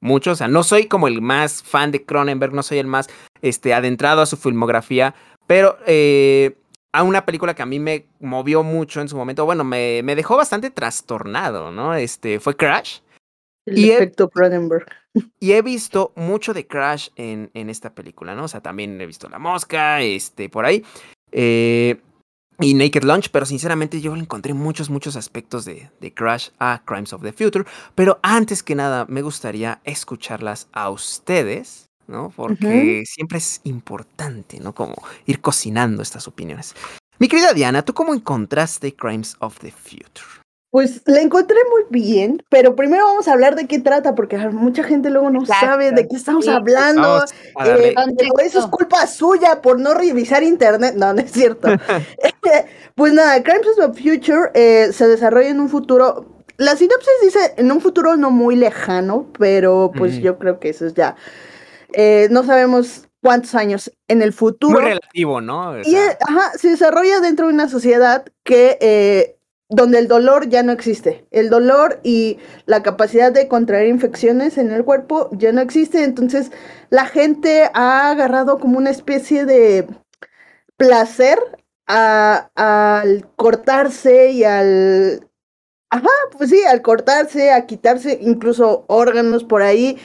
[0.00, 0.30] mucho.
[0.30, 3.08] O sea, no soy como el más fan de Cronenberg, no soy el más
[3.42, 5.16] este, adentrado a su filmografía,
[5.48, 6.56] pero eh,
[6.92, 10.14] a una película que a mí me movió mucho en su momento, bueno, me, me
[10.14, 11.94] dejó bastante trastornado, ¿no?
[11.94, 13.00] Este, fue Crash.
[13.66, 14.86] El y efecto Cronenberg.
[15.40, 18.44] Y he visto mucho de Crash en, en esta película, ¿no?
[18.44, 20.84] O sea, también he visto La Mosca, este, por ahí.
[21.32, 21.98] Eh,
[22.60, 27.12] y Naked Lunch, pero sinceramente yo encontré muchos, muchos aspectos de, de, Crash a Crimes
[27.12, 27.64] of the Future.
[27.94, 32.32] Pero antes que nada, me gustaría escucharlas a ustedes, ¿no?
[32.34, 34.74] Porque siempre es importante, ¿no?
[34.74, 34.94] Como
[35.26, 36.74] ir cocinando estas opiniones.
[37.18, 40.45] Mi querida Diana, ¿tú cómo encontraste Crimes of the Future?
[40.70, 44.82] Pues la encontré muy bien, pero primero vamos a hablar de qué trata, porque mucha
[44.82, 47.24] gente luego no sabe de qué estamos hablando.
[47.64, 47.94] Eh,
[48.44, 50.94] eso es culpa suya por no revisar internet.
[50.96, 51.68] No, no es cierto.
[52.94, 56.26] pues nada, Crimes of the Future eh, se desarrolla en un futuro.
[56.58, 60.86] La sinopsis dice en un futuro no muy lejano, pero pues yo creo que eso
[60.86, 61.16] es ya
[61.92, 64.78] eh, no sabemos cuántos años en el futuro.
[64.78, 65.80] Muy relativo, ¿no?
[65.80, 69.35] y ajá, se desarrolla dentro de una sociedad que eh,
[69.68, 71.26] donde el dolor ya no existe.
[71.30, 76.04] El dolor y la capacidad de contraer infecciones en el cuerpo ya no existe.
[76.04, 76.52] Entonces
[76.90, 79.86] la gente ha agarrado como una especie de
[80.76, 81.38] placer
[81.86, 85.28] al cortarse y al...
[85.88, 89.98] Ajá, pues sí, al cortarse, a quitarse incluso órganos por ahí.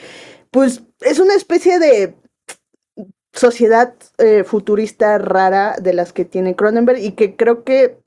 [0.50, 2.14] Pues es una especie de
[3.32, 7.98] sociedad eh, futurista rara de las que tiene Cronenberg y que creo que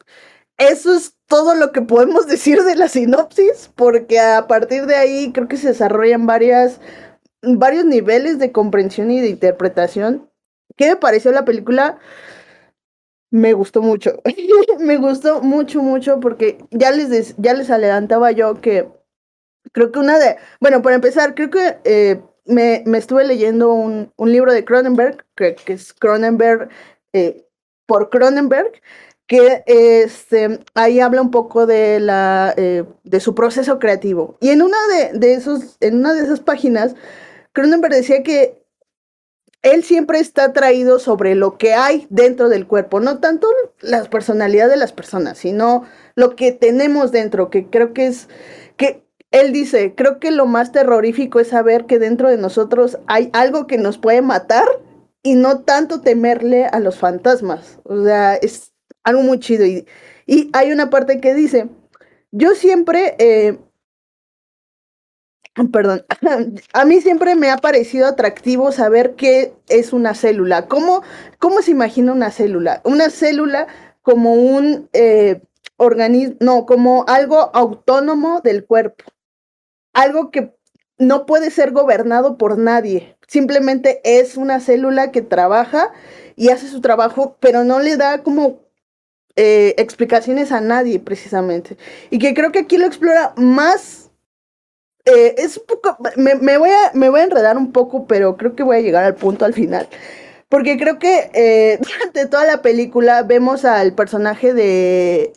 [0.58, 5.32] eso es todo lo que podemos decir de la sinopsis, porque a partir de ahí
[5.32, 6.80] creo que se desarrollan varias,
[7.42, 10.30] varios niveles de comprensión y de interpretación.
[10.76, 12.00] ¿Qué me pareció la película?
[13.32, 14.22] Me gustó mucho.
[14.80, 18.90] me gustó mucho, mucho, porque ya les, ya les adelantaba yo que
[19.72, 20.38] creo que una de.
[20.60, 25.26] Bueno, para empezar, creo que eh, me, me, estuve leyendo un, un, libro de Cronenberg,
[25.36, 26.70] que, que es Cronenberg
[27.14, 27.46] eh,
[27.86, 28.82] por Cronenberg,
[29.28, 34.38] que este, ahí habla un poco de, la, eh, de su proceso creativo.
[34.40, 36.96] Y en una de, de, esos, en una de esas páginas,
[37.54, 38.66] Cronenberg decía que
[39.66, 43.48] él siempre está atraído sobre lo que hay dentro del cuerpo, no tanto
[43.82, 48.30] la personalidad de las personas, sino lo que tenemos dentro, que creo que es,
[48.78, 53.32] que él dice, creo que lo más terrorífico es saber que dentro de nosotros hay
[53.34, 54.68] algo que nos puede matar
[55.24, 57.80] y no tanto temerle a los fantasmas.
[57.86, 58.75] O sea, es,
[59.06, 59.65] algo muy chido.
[59.65, 59.88] Y,
[60.26, 61.70] y hay una parte que dice,
[62.32, 63.58] yo siempre, eh,
[65.72, 66.06] perdón,
[66.74, 70.68] a mí siempre me ha parecido atractivo saber qué es una célula.
[70.68, 71.04] ¿Cómo,
[71.39, 72.82] cómo se imagina una célula?
[72.84, 73.68] Una célula
[74.02, 75.41] como un eh,
[75.78, 79.06] organismo, no, como algo autónomo del cuerpo.
[79.94, 80.54] Algo que
[80.98, 83.15] no puede ser gobernado por nadie.
[83.28, 85.91] Simplemente es una célula que trabaja
[86.36, 88.64] y hace su trabajo, pero no le da como
[89.38, 91.78] eh, explicaciones a nadie precisamente.
[92.10, 94.12] Y que creo que aquí lo explora más.
[95.04, 95.98] Eh, es un poco.
[96.15, 99.04] Me, voy a, me voy a enredar un poco, pero creo que voy a llegar
[99.04, 99.89] al punto al final.
[100.48, 105.34] Porque creo que eh, durante toda la película vemos al personaje de.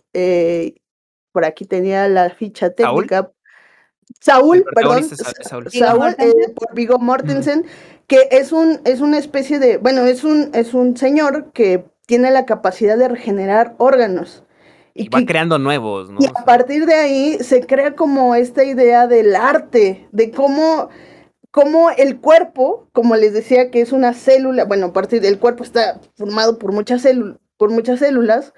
[1.32, 3.32] por aquí tenía la ficha técnica.
[4.20, 5.04] Saúl, perdón.
[5.42, 6.16] Saúl, Saúl
[6.54, 7.66] por Vigo Mortensen,
[8.06, 9.76] que es un, es una especie de.
[9.78, 14.42] Bueno, es un, es un señor que tiene la capacidad de regenerar órganos.
[14.94, 16.16] Y, va creando nuevos, ¿no?
[16.20, 20.88] Y a partir de ahí se crea como esta idea del arte, de cómo,
[21.50, 25.62] cómo el cuerpo, como les decía que es una célula, bueno, a partir del cuerpo
[25.62, 27.06] está formado por muchas,
[27.58, 28.54] por muchas células,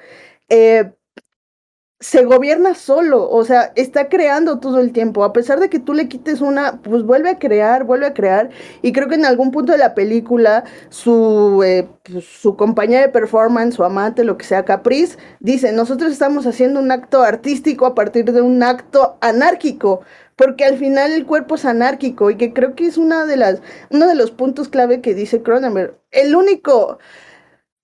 [0.49, 0.93] eh,
[2.01, 5.23] se gobierna solo, o sea, está creando todo el tiempo.
[5.23, 8.49] A pesar de que tú le quites una, pues vuelve a crear, vuelve a crear.
[8.81, 13.11] Y creo que en algún punto de la película, su, eh, pues, su compañía de
[13.11, 17.95] performance, su amante, lo que sea, Caprice, dice, nosotros estamos haciendo un acto artístico a
[17.95, 20.01] partir de un acto anárquico.
[20.37, 23.61] Porque al final el cuerpo es anárquico y que creo que es una de las,
[23.91, 25.99] uno de los puntos clave que dice Cronenberg.
[26.11, 26.99] El único,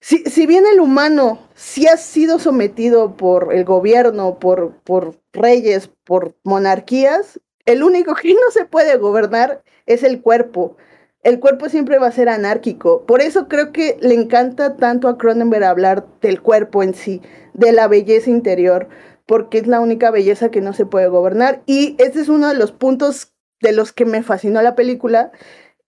[0.00, 5.90] si, si, bien el humano sí ha sido sometido por el gobierno, por, por reyes,
[6.04, 10.76] por monarquías, el único que no se puede gobernar es el cuerpo.
[11.22, 13.04] El cuerpo siempre va a ser anárquico.
[13.04, 17.20] Por eso creo que le encanta tanto a Cronenberg hablar del cuerpo en sí,
[17.52, 18.88] de la belleza interior,
[19.26, 21.62] porque es la única belleza que no se puede gobernar.
[21.66, 25.32] Y este es uno de los puntos de los que me fascinó la película.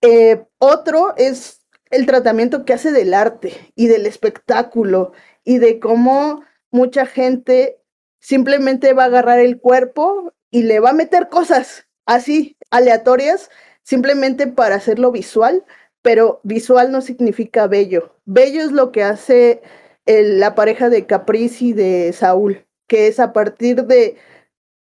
[0.01, 1.58] Eh, otro es
[1.91, 5.13] el tratamiento que hace del arte y del espectáculo
[5.45, 7.81] y de cómo mucha gente
[8.21, 13.51] simplemente va a agarrar el cuerpo y le va a meter cosas así aleatorias
[13.83, 15.65] simplemente para hacerlo visual,
[16.03, 18.17] pero visual no significa bello.
[18.27, 19.63] Bello es lo que hace
[20.07, 24.17] la pareja de Caprice y de Saúl, que es a partir de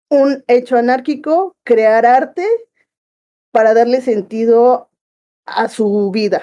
[0.09, 2.47] un hecho anárquico crear arte
[3.53, 4.91] para darle sentido
[5.47, 6.43] a su vida,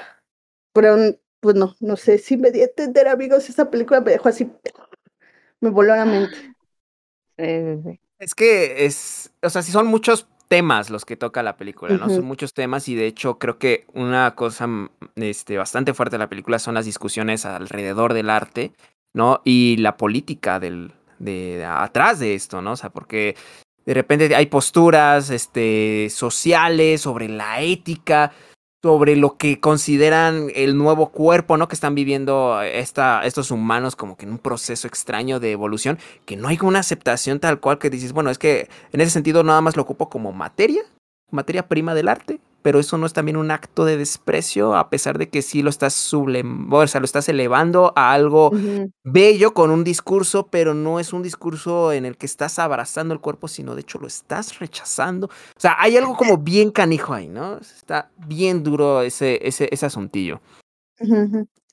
[0.73, 0.97] pero
[1.39, 4.51] pues no, no sé si me di a entender, amigos, esa película me dejó así,
[5.61, 6.37] me voló la mente.
[8.19, 12.09] Es que es, o sea, si son muchos temas los que toca la película, ¿no?
[12.09, 16.19] Son muchos temas y de hecho creo que una cosa mm, este, bastante fuerte de
[16.19, 18.73] la película son las discusiones alrededor del arte,
[19.13, 19.41] ¿no?
[19.45, 22.73] Y la política del, de, atrás de esto, ¿no?
[22.73, 23.37] O sea, porque
[23.85, 28.33] de repente hay posturas este, sociales sobre la ética,
[28.81, 31.67] sobre lo que consideran el nuevo cuerpo, ¿no?
[31.67, 36.37] Que están viviendo esta, estos humanos como que en un proceso extraño de evolución, que
[36.37, 39.61] no hay una aceptación tal cual que dices, bueno, es que en ese sentido nada
[39.61, 40.83] más lo ocupo como materia,
[41.29, 42.39] materia prima del arte,
[42.69, 45.71] pero eso no es también un acto de desprecio, a pesar de que sí lo
[45.71, 48.51] estás sublem o sea, lo estás elevando a algo
[49.03, 53.21] bello con un discurso, pero no es un discurso en el que estás abrazando el
[53.21, 55.25] cuerpo, sino de hecho lo estás rechazando.
[55.25, 57.57] O sea, hay algo como bien canijo ahí, ¿no?
[57.57, 60.39] Está bien duro ese, ese, ese asuntillo.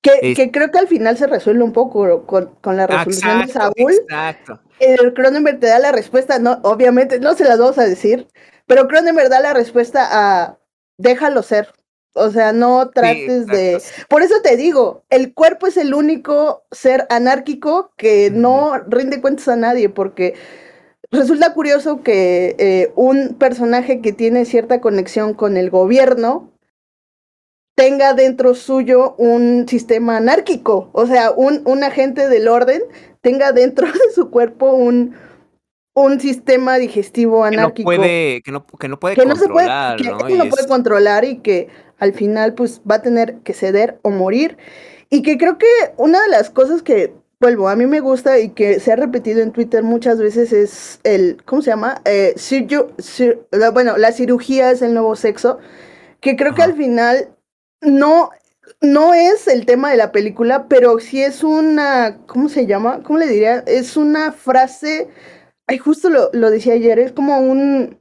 [0.01, 3.93] Que, creo que al final se resuelve un poco con, con la resolución de Saúl.
[4.03, 4.61] Exacto.
[4.81, 8.29] El Cronenberg te da la respuesta, no, obviamente, no se las vamos a decir,
[8.65, 10.59] pero Cronenberg da la respuesta a
[10.99, 11.73] déjalo ser.
[12.15, 13.81] O sea, no trates de.
[14.09, 19.49] Por eso te digo, el cuerpo es el único ser anárquico que no rinde cuentas
[19.49, 20.35] a nadie, porque
[21.11, 26.53] resulta curioso que eh, un personaje que tiene cierta conexión con el gobierno
[27.75, 32.83] tenga dentro suyo un sistema anárquico, o sea, un, un agente del orden
[33.21, 35.15] tenga dentro de su cuerpo un,
[35.97, 37.91] un sistema digestivo anárquico.
[37.91, 40.01] Que no puede, que no, que no puede controlar.
[40.05, 41.69] No que, no puede controlar y que
[41.99, 44.59] al final pues va a tener que ceder o morir.
[45.09, 45.67] Y que creo que
[45.97, 49.41] una de las cosas que, vuelvo, a mí me gusta y que se ha repetido
[49.41, 52.03] en Twitter muchas veces es el, ¿cómo se llama?
[52.05, 52.35] Eh,
[53.73, 55.59] bueno, la cirugía es el nuevo sexo,
[56.21, 57.31] que creo que al final
[57.81, 58.31] no,
[58.83, 63.03] no es el tema de la película, pero sí es una, ¿cómo se llama?
[63.03, 63.65] ¿Cómo le diría?
[63.67, 65.09] Es una frase
[65.67, 68.01] Ay, justo lo, lo decía ayer, es como un,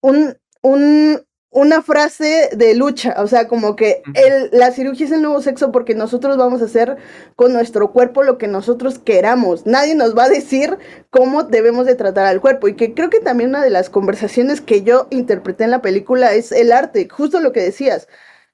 [0.00, 5.22] un, un, una frase de lucha, o sea, como que el, la cirugía es el
[5.22, 6.96] nuevo sexo porque nosotros vamos a hacer
[7.34, 9.66] con nuestro cuerpo lo que nosotros queramos.
[9.66, 10.78] Nadie nos va a decir
[11.10, 12.68] cómo debemos de tratar al cuerpo.
[12.68, 16.34] Y que creo que también una de las conversaciones que yo interpreté en la película
[16.34, 18.06] es el arte, justo lo que decías.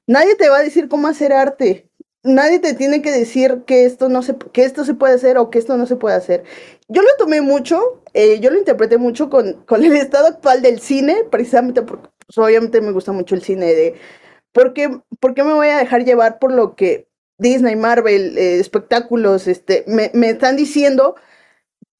[0.06, 1.90] Nadie te va a decir cómo hacer arte
[2.26, 5.50] nadie te tiene que decir que esto no se, que esto se puede hacer o
[5.50, 6.44] que esto no se puede hacer.
[6.88, 10.80] Yo lo tomé mucho, eh, yo lo interpreté mucho con, con, el estado actual del
[10.80, 13.94] cine, precisamente porque pues, obviamente me gusta mucho el cine de
[14.52, 17.08] ¿por qué, ¿por qué, me voy a dejar llevar por lo que
[17.38, 21.16] Disney, Marvel, eh, espectáculos, este, me, me están diciendo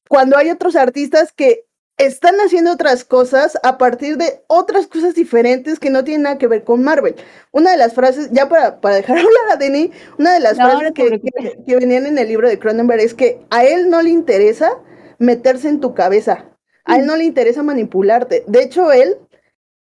[0.09, 1.66] cuando hay otros artistas que
[1.99, 6.47] están haciendo otras cosas a partir de otras cosas diferentes que no tienen nada que
[6.47, 7.17] ver con Marvel.
[7.53, 10.93] Una de las frases, ya para, para dejar hablar a Denny, una de las frases
[10.93, 11.21] que,
[11.67, 14.73] que, venían en el libro de Cronenberg es que a él no le interesa
[15.19, 16.51] meterse en tu cabeza,
[16.85, 18.45] a él no le interesa manipularte.
[18.47, 19.17] De hecho, él,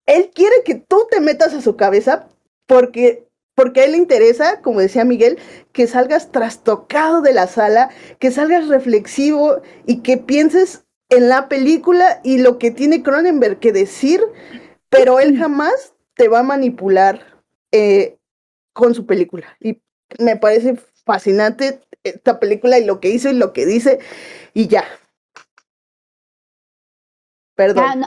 [0.06, 2.28] él quiere que tú te metas a su cabeza
[2.66, 3.24] porque
[3.56, 5.38] porque a él le interesa, como decía Miguel,
[5.72, 12.20] que salgas trastocado de la sala, que salgas reflexivo y que pienses en la película
[12.24, 14.20] y lo que tiene Cronenberg que decir,
[14.88, 17.20] pero él jamás te va a manipular
[17.72, 18.18] eh,
[18.72, 19.56] con su película.
[19.60, 19.80] Y
[20.18, 23.98] me parece fascinante esta película y lo que hizo y lo que dice,
[24.52, 24.84] y ya.
[27.54, 28.00] Perdón.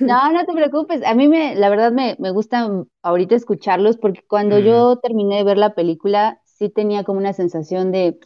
[0.00, 1.02] no, no, te preocupes.
[1.04, 2.68] A mí me, la verdad me, me gusta
[3.02, 7.92] ahorita escucharlos porque cuando yo terminé de ver la película, sí tenía como una sensación
[7.92, 8.18] de,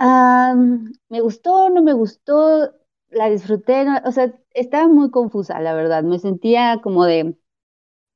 [0.00, 2.72] me gustó, no me gustó,
[3.10, 6.02] la disfruté, o sea, estaba muy confusa, la verdad.
[6.02, 7.34] Me sentía como de,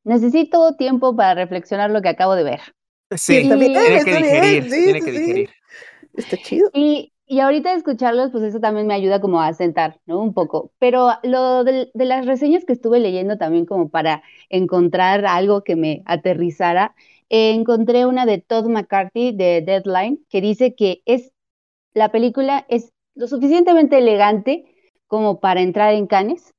[0.05, 2.61] necesito tiempo para reflexionar lo que acabo de ver.
[3.17, 5.51] Sí, también tiene que digerir, tiene que digerir.
[6.15, 6.71] Está chido.
[6.73, 10.21] Y, y ahorita escucharlos, pues eso también me ayuda como a sentar, ¿no?
[10.21, 10.73] Un poco.
[10.79, 15.77] Pero lo de, de, las reseñas que estuve leyendo también como para encontrar algo que
[15.77, 16.95] me aterrizara,
[17.29, 21.33] eh, encontré una de Todd McCarthy de Deadline que dice que es,
[21.95, 24.72] la película es lo suficientemente elegante
[25.13, 26.55] como para entrar en canes,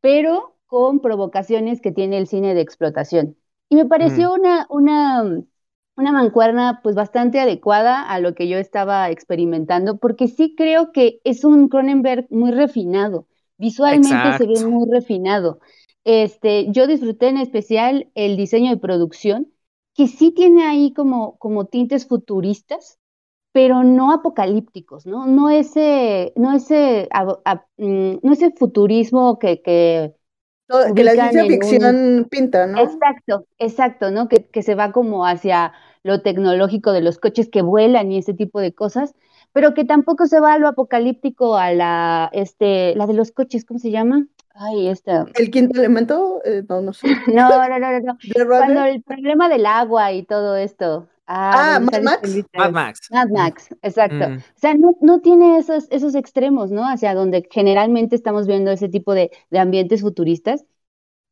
[0.00, 3.36] pero con provocaciones que tiene el cine de explotación.
[3.68, 5.22] Y me pareció una, una,
[5.96, 11.20] una mancuerna pues bastante adecuada a lo que yo estaba experimentando, porque sí creo que
[11.24, 13.28] es un Cronenberg muy refinado,
[13.58, 15.60] visualmente se ve muy refinado.
[16.04, 19.52] Este, yo disfruté en especial el diseño de producción,
[19.94, 22.98] que sí tiene ahí como, como tintes futuristas,
[23.52, 25.26] pero no apocalípticos, ¿no?
[25.26, 27.08] No ese, no ese,
[27.76, 30.14] mm, no ese futurismo que, que
[30.94, 32.80] que la ciencia ficción pinta, ¿no?
[32.80, 34.28] Exacto, exacto, ¿no?
[34.28, 35.72] Que, que, se va como hacia
[36.02, 39.14] lo tecnológico de los coches que vuelan y ese tipo de cosas,
[39.52, 43.64] pero que tampoco se va a lo apocalíptico, a la, este, la de los coches,
[43.64, 44.26] ¿cómo se llama?
[44.54, 45.26] Ay, esta.
[45.34, 46.40] ¿El quinto elemento?
[46.44, 47.06] Eh, no, no sé.
[47.26, 48.18] No, no, no, no.
[48.48, 51.08] Cuando el problema del agua y todo esto.
[51.26, 52.44] Ah, ah Mad Max.
[52.54, 53.08] Mad Max.
[53.10, 54.28] Mad Max, exacto.
[54.28, 54.36] Mm.
[54.38, 56.82] O sea, no, no tiene esos, esos extremos, ¿no?
[56.84, 60.64] Hacia donde generalmente estamos viendo ese tipo de, de ambientes futuristas.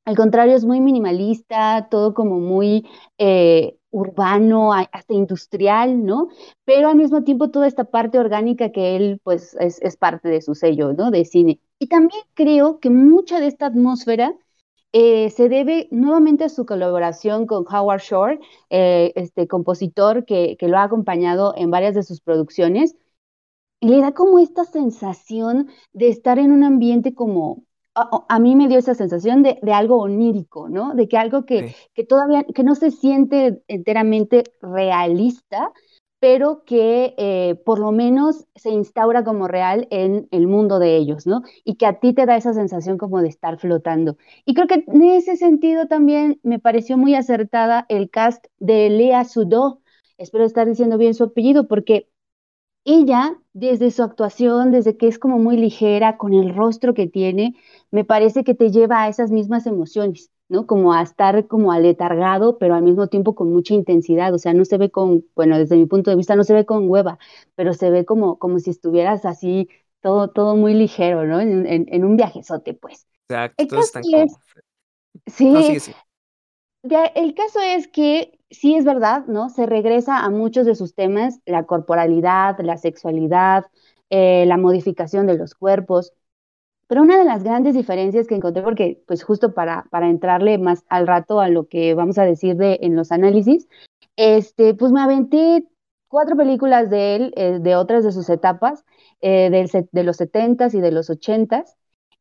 [0.05, 2.89] Al contrario, es muy minimalista, todo como muy
[3.19, 6.29] eh, urbano, hasta industrial, ¿no?
[6.65, 10.41] Pero al mismo tiempo toda esta parte orgánica que él, pues, es, es parte de
[10.43, 11.11] su sello, ¿no?
[11.11, 11.61] De cine.
[11.79, 14.35] Y también creo que mucha de esta atmósfera
[14.93, 20.79] eh, se debe nuevamente a su colaboración con Howard Shore, eh, este compositor que, lo
[20.79, 22.97] ha acompañado en varias de sus producciones,
[23.81, 27.65] y le da como esta sensación de estar en un ambiente como,
[27.95, 30.95] a, mí me dio esa sensación de, algo onírico, ¿no?
[30.95, 35.73] De que algo que, que todavía, que no se siente enteramente realista,
[36.21, 41.27] pero que eh, por lo menos se instaura como real en el mundo de ellos,
[41.27, 41.43] ¿no?
[41.65, 44.17] Y que a ti te da esa sensación como de estar flotando.
[44.45, 49.25] Y creo que en ese sentido también me pareció muy acertada el cast de Lea
[49.25, 49.81] Sudó,
[50.19, 52.09] espero estar diciendo bien su apellido, porque
[52.85, 57.55] ella, desde su actuación, desde que es como muy ligera, con el rostro que tiene,
[57.91, 60.31] me parece que te lleva a esas mismas emociones.
[60.51, 60.67] ¿No?
[60.67, 64.65] Como a estar como aletargado, pero al mismo tiempo con mucha intensidad, o sea, no
[64.65, 67.19] se ve con, bueno, desde mi punto de vista no se ve con hueva,
[67.55, 69.69] pero se ve como, como si estuvieras así,
[70.01, 71.41] todo, todo muy ligero, ¿no?
[71.41, 73.07] En, un viajezote, pues.
[73.57, 74.01] Exacto,
[75.27, 75.95] Sí, sí,
[77.15, 79.51] el caso es que sí es verdad, ¿no?
[79.51, 83.67] Se regresa a muchos de sus temas, la corporalidad, la sexualidad,
[84.09, 86.13] eh, la modificación de los cuerpos,
[86.91, 90.85] pero una de las grandes diferencias que encontré, porque pues justo para, para entrarle más
[90.89, 93.69] al rato a lo que vamos a decir de, en los análisis,
[94.17, 95.69] este, pues me aventé
[96.09, 98.85] cuatro películas de él, eh, de otras de sus etapas,
[99.21, 99.51] eh,
[99.93, 101.77] de los 70s y de los 80s,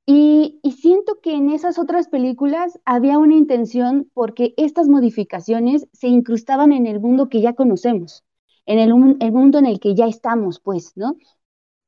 [0.05, 6.09] y, y, siento que en esas otras películas había una intención porque estas modificaciones se
[6.09, 8.23] incrustaban en el mundo que ya conocemos,
[8.67, 11.15] en el, el mundo en el que ya estamos, pues, ¿no?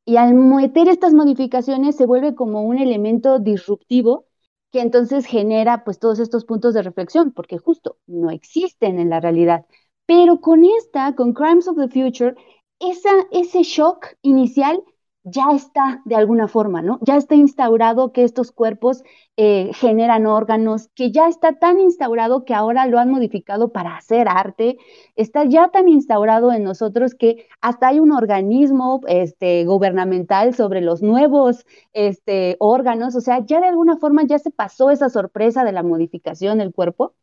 [0.05, 4.25] Y al meter estas modificaciones se vuelve como un elemento disruptivo
[4.71, 9.19] que entonces genera pues todos estos puntos de reflexión, porque justo no existen en la
[9.19, 9.65] realidad.
[10.05, 12.35] Pero con esta, con Crimes of the Future,
[12.79, 14.81] esa, ese shock inicial
[15.23, 16.99] ya está de alguna forma, ¿no?
[17.01, 19.03] Ya está instaurado que estos cuerpos
[19.37, 24.27] eh, generan órganos, que ya está tan instaurado que ahora lo han modificado para hacer
[24.27, 24.77] arte,
[25.15, 31.01] está ya tan instaurado en nosotros que hasta hay un organismo este, gubernamental sobre los
[31.03, 35.71] nuevos este, órganos, o sea, ya de alguna forma ya se pasó esa sorpresa de
[35.71, 37.13] la modificación del cuerpo,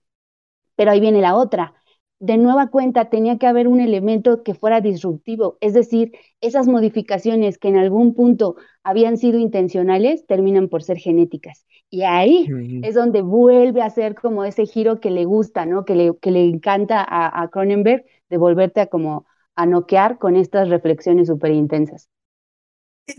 [0.76, 1.77] pero ahí viene la otra
[2.20, 7.58] de nueva cuenta tenía que haber un elemento que fuera disruptivo, es decir, esas modificaciones
[7.58, 11.64] que en algún punto habían sido intencionales terminan por ser genéticas.
[11.90, 12.48] Y ahí
[12.82, 15.84] es donde vuelve a ser como ese giro que le gusta, ¿no?
[15.84, 20.68] Que le, que le encanta a, Cronenberg de volverte a como a noquear con estas
[20.68, 22.08] reflexiones súper intensas.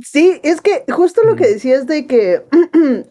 [0.03, 2.43] Sí, es que justo lo que decías de que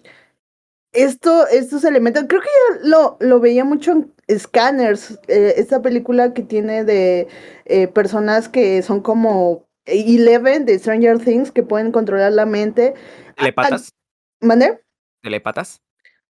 [1.03, 6.35] esto, estos elementos, creo que ya lo, lo veía mucho en Scanners, eh, esta película
[6.35, 7.29] que tiene de
[7.65, 12.95] eh, personas que son como Eleven de Stranger Things que pueden controlar la mente.
[13.37, 13.95] ¿Telepatas?
[14.41, 14.83] ¿Mande?
[15.23, 15.81] ¿Telepatas?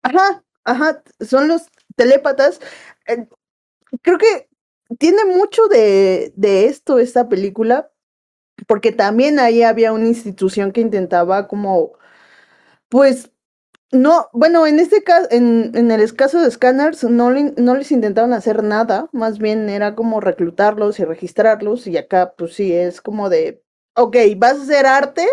[0.03, 1.66] Ajá, ajá, son los
[1.97, 2.61] telépatas.
[3.07, 3.27] Eh,
[4.03, 4.49] creo que
[4.99, 7.91] tiene mucho de, de esto esta película,
[8.66, 11.93] porque también ahí había una institución que intentaba como,
[12.89, 13.31] pues,
[13.91, 18.34] no, bueno, en este caso, en, en el caso de Scanners, no, no les intentaron
[18.34, 23.30] hacer nada, más bien era como reclutarlos y registrarlos, y acá, pues sí, es como
[23.30, 23.62] de,
[23.95, 25.26] ok, vas a hacer arte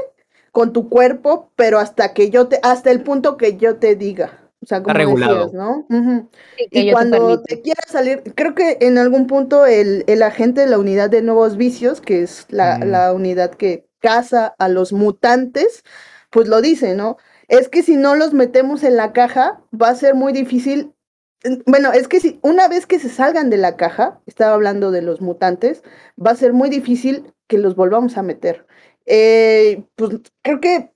[0.52, 4.42] con tu cuerpo, pero hasta que yo te, hasta el punto que yo te diga.
[4.64, 5.86] O sea, como decías, ¿no?
[6.58, 10.80] y cuando te, quieras salir, creo que en algún punto el, el, agente de la
[10.80, 12.84] unidad de nuevos vicios, que es la, mm.
[12.86, 15.84] la unidad que caza a los mutantes,
[16.32, 17.18] pues lo dice, ¿no?
[17.48, 20.94] Es que si no los metemos en la caja, va a ser muy difícil.
[21.66, 25.02] Bueno, es que si una vez que se salgan de la caja, estaba hablando de
[25.02, 25.84] los mutantes,
[26.24, 28.66] va a ser muy difícil que los volvamos a meter.
[29.06, 30.92] Eh, pues creo que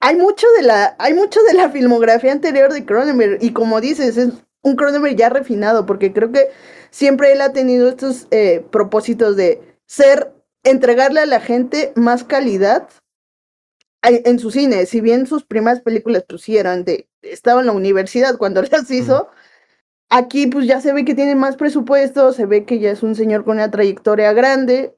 [0.00, 4.16] hay mucho de la, hay mucho de la filmografía anterior de Cronenberg, y como dices,
[4.16, 4.32] es
[4.62, 6.48] un Cronenberg ya refinado, porque creo que
[6.90, 10.32] siempre él ha tenido estos eh, propósitos de ser,
[10.64, 12.88] entregarle a la gente más calidad
[14.02, 17.72] en su cine, si bien sus primeras películas pues sí eran de, estaba en la
[17.72, 19.28] universidad cuando las hizo,
[20.10, 23.14] aquí pues ya se ve que tiene más presupuesto, se ve que ya es un
[23.14, 24.96] señor con una trayectoria grande,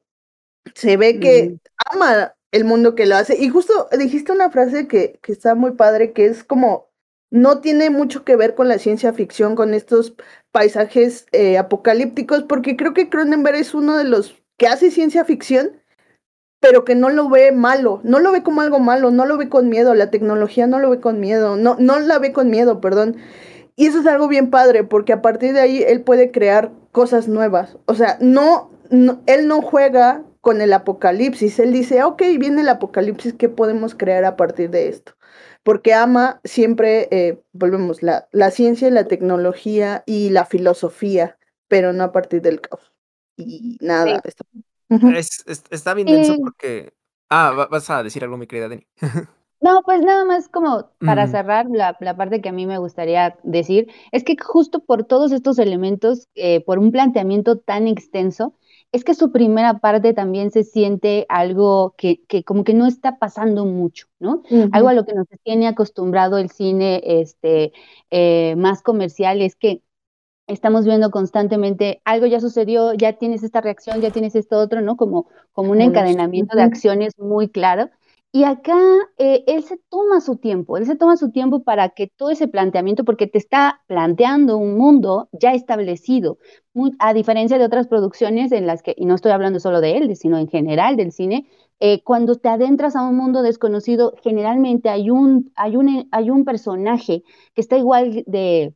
[0.75, 1.57] se ve que
[1.93, 3.37] ama el mundo que lo hace.
[3.37, 6.89] Y justo dijiste una frase que, que está muy padre, que es como,
[7.31, 10.15] no tiene mucho que ver con la ciencia ficción, con estos
[10.53, 15.83] paisajes eh, apocalípticos, porque creo que Cronenberg es uno de los que hace ciencia ficción,
[16.65, 19.51] pero que no lo ve malo, no lo ve como algo malo, no lo ve
[19.51, 22.81] con miedo, la tecnología no lo ve con miedo, no, no la ve con miedo,
[22.81, 23.17] perdón.
[23.77, 27.29] Y eso es algo bien padre, porque a partir de ahí él puede crear cosas
[27.29, 27.77] nuevas.
[27.85, 28.71] O sea, no,
[29.27, 31.59] él no juega con el apocalipsis.
[31.59, 35.13] Él dice, ok, viene el apocalipsis, ¿qué podemos crear a partir de esto?
[35.65, 41.37] Porque ama siempre, eh, volvemos, la, la ciencia y la tecnología y la filosofía,
[41.69, 42.95] pero no a partir del caos.
[43.37, 44.23] Y nada.
[44.25, 44.47] Está...
[45.71, 46.93] está bien denso porque...
[47.31, 48.87] Ah, vas a decir algo, mi querida Dani.
[49.65, 53.89] No, pues nada más como para cerrar la, parte que a mí me gustaría decir,
[54.13, 58.53] es que justo por todos estos elementos, eh, por un planteamiento tan extenso,
[58.93, 63.19] es que su primera parte también se siente algo que, que como que no está
[63.19, 64.43] pasando mucho, ¿no?
[64.71, 67.73] Algo a lo que nos tiene acostumbrado el cine este,
[68.11, 69.81] eh, más comercial es que
[70.47, 74.97] estamos viendo constantemente algo ya sucedió, ya tienes esta reacción, ya tienes esto otro, ¿no?
[74.97, 77.91] Como, como un encadenamiento de acciones muy claro.
[78.33, 78.77] Y acá
[79.17, 82.49] eh, él se toma su tiempo, él se toma su tiempo para que todo ese
[82.49, 86.39] planteamiento, porque te está planteando un mundo ya establecido,
[86.99, 90.17] a diferencia de otras producciones en las que, y no estoy hablando solo de él,
[90.17, 91.47] sino en general del cine,
[91.79, 96.45] eh, cuando te adentras a un mundo desconocido, generalmente hay un, hay un, hay un
[96.45, 97.23] personaje
[97.55, 98.75] que está igual de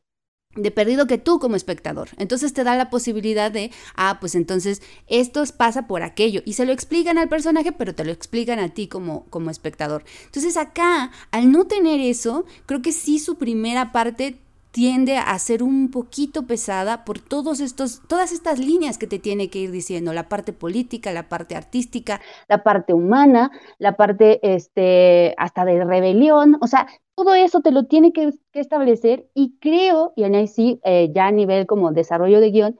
[0.61, 2.09] de perdido que tú como espectador.
[2.17, 6.41] Entonces te da la posibilidad de, ah, pues entonces esto pasa por aquello.
[6.45, 10.03] Y se lo explican al personaje, pero te lo explican a ti como, como espectador.
[10.25, 14.37] Entonces acá, al no tener eso, creo que sí su primera parte
[14.71, 19.49] tiende a ser un poquito pesada por todos estos, todas estas líneas que te tiene
[19.49, 25.33] que ir diciendo, la parte política, la parte artística, la parte humana, la parte este,
[25.37, 26.87] hasta de rebelión, o sea,
[27.19, 31.31] todo eso te lo tiene que, establecer y creo, y ahí sí, eh, ya a
[31.31, 32.79] nivel como desarrollo de guion,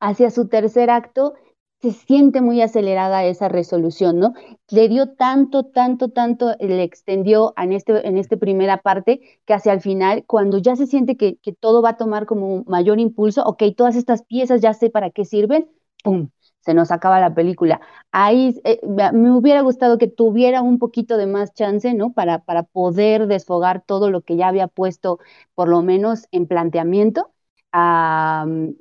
[0.00, 1.34] hacia su tercer acto
[1.82, 4.32] se siente muy acelerada esa resolución, ¿no?
[4.70, 9.74] Le dio tanto, tanto, tanto, le extendió en este, en esta primera parte que hacia
[9.74, 13.00] el final, cuando ya se siente que, que todo va a tomar como un mayor
[13.00, 15.68] impulso, ok, todas estas piezas ya sé para qué sirven,
[16.02, 16.30] ¡pum!
[16.62, 17.80] Se nos acaba la película.
[18.12, 18.80] Ahí eh,
[19.12, 22.12] me hubiera gustado que tuviera un poquito de más chance, ¿no?
[22.12, 25.18] Para, para poder desfogar todo lo que ya había puesto,
[25.54, 27.32] por lo menos en planteamiento,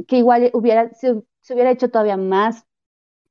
[0.08, 1.24] que igual hubiera, se
[1.54, 2.66] hubiera hecho todavía más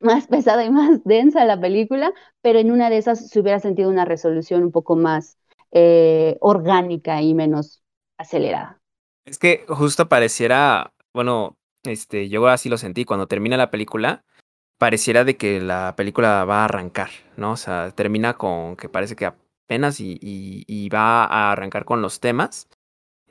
[0.01, 3.91] más pesada y más densa la película, pero en una de esas se hubiera sentido
[3.91, 5.39] una resolución un poco más
[5.73, 7.83] eh, orgánica y menos
[8.19, 8.81] acelerada.
[9.25, 14.25] Es que justo pareciera, bueno, este, yo así lo sentí, cuando termina la película,
[14.81, 17.53] pareciera de que la película va a arrancar, ¿no?
[17.53, 22.67] O sea, termina con que parece que apenas y, va a arrancar con los temas.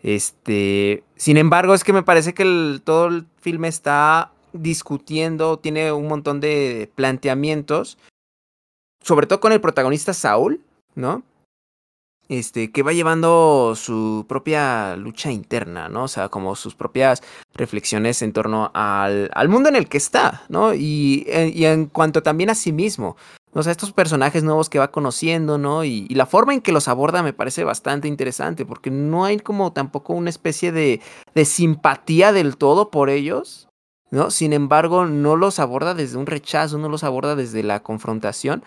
[0.04, 6.08] Este, sin embargo, es que me parece que todo el filme está discutiendo, tiene un
[6.08, 7.98] montón de planteamientos,
[9.02, 10.62] sobre todo con el protagonista Saúl,
[10.94, 11.24] ¿no?
[12.30, 16.04] Este, que va llevando su propia lucha interna, ¿no?
[16.04, 17.24] O sea, como sus propias
[17.56, 20.76] reflexiones en torno al, al mundo en el que está, ¿no?
[20.76, 23.18] Y, eh, y, en cuanto también a sí mismo.
[23.54, 25.84] O sea, estos personajes nuevos que va conociendo, ¿no?
[25.84, 29.40] Y, y, la forma en que los aborda me parece bastante interesante, porque no hay
[29.40, 31.02] como tampoco una especie de,
[31.34, 33.70] de simpatía del todo por ellos,
[34.12, 34.30] ¿no?
[34.30, 38.64] Sin embargo, no los aborda desde un rechazo, no los aborda desde la confrontación.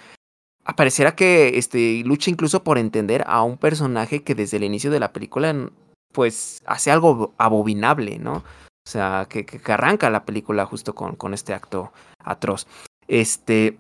[0.65, 5.01] Aparecerá que este, lucha incluso por entender a un personaje que desde el inicio de
[5.01, 5.71] la película,
[6.13, 8.45] pues, hace algo abominable, ¿no?
[8.85, 12.67] O sea, que, que, arranca la película justo con, con este acto atroz.
[13.07, 13.79] Este.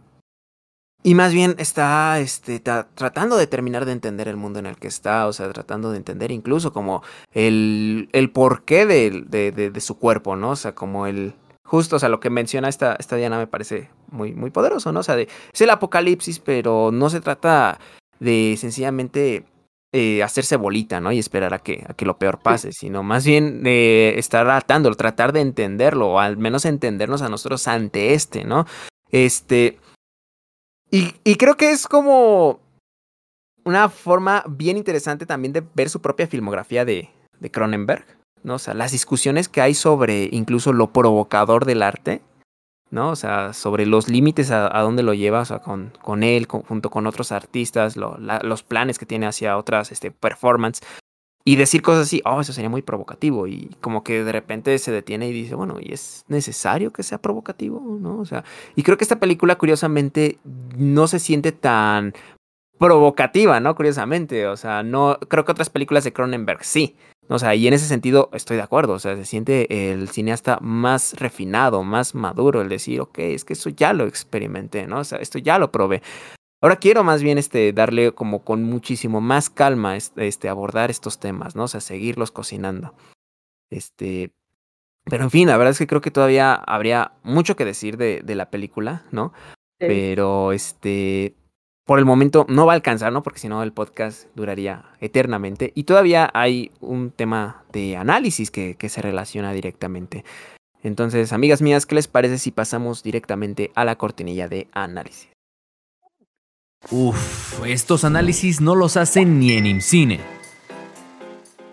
[1.05, 4.87] Y más bien está este, tratando de terminar de entender el mundo en el que
[4.87, 7.03] está, o sea, tratando de entender incluso como
[7.33, 10.51] el, el porqué de, de, de, de su cuerpo, ¿no?
[10.51, 11.35] O sea, como el,
[11.73, 15.01] justo, o sea, lo que menciona esta, esta Diana me parece muy, muy poderoso, ¿no?
[15.01, 17.81] O sea, de, es el apocalipsis, pero no se trata
[18.21, 19.47] de sencillamente
[19.91, 21.13] eh, hacerse bolita, ¿no?
[21.13, 24.97] Y esperar a que, a que lo peor pase, sino más bien de estar tratándolo,
[24.97, 28.67] tratar de entenderlo, o al menos entendernos a nosotros ante este, ¿no?
[29.11, 29.79] Este.
[30.91, 32.61] Y, y creo que es como
[33.65, 37.09] una forma bien interesante también de ver su propia filmografía de,
[37.41, 38.05] de Cronenberg.
[38.43, 38.55] ¿No?
[38.55, 42.23] O sea, las discusiones que hay sobre incluso lo provocador del arte,
[42.91, 43.11] ¿no?
[43.11, 46.91] O sea, sobre los límites a, dónde lo lleva, o sea, con, con él, junto
[46.91, 50.87] con otros artistas, los planes que tiene hacia otras este, performances.
[51.45, 53.49] Y decir cosas así, oh, eso sería muy provocativo.
[53.49, 57.19] Y como que de repente se detiene y dice, bueno, ¿y es necesario que sea
[57.19, 57.81] provocativo?
[58.01, 58.19] ¿No?
[58.21, 58.45] O sea,
[58.77, 60.39] y creo que esta película, curiosamente,
[60.77, 62.15] no se siente tan
[62.79, 63.75] provocativa, ¿no?
[63.75, 64.47] Curiosamente.
[64.47, 65.19] O sea, no.
[65.29, 66.95] Creo que otras películas de Cronenberg sí.
[67.29, 70.59] O sea, y en ese sentido estoy de acuerdo, o sea, se siente el cineasta
[70.61, 74.99] más refinado, más maduro, el decir, ok, es que eso ya lo experimenté, ¿no?
[74.99, 76.03] O sea, esto ya lo probé.
[76.61, 81.57] Ahora quiero más bien este, darle como con muchísimo más calma este, abordar estos temas,
[81.57, 81.65] ¿no?
[81.65, 82.95] O sea, seguirlos cocinando.
[83.71, 84.33] Este,
[85.05, 88.21] pero en fin, la verdad es que creo que todavía habría mucho que decir de,
[88.23, 89.33] de la película, ¿no?
[89.79, 91.35] Pero este,
[91.93, 93.23] por el momento no va a alcanzar, ¿no?
[93.23, 95.73] Porque si no el podcast duraría eternamente.
[95.75, 100.25] Y todavía hay un tema de análisis que, que, se relaciona directamente.
[100.83, 105.29] Entonces, amigas mías, ¿qué les parece si pasamos directamente a la cortinilla de análisis?
[106.91, 110.42] Uf, estos análisis no los hacen ni en IMCINE.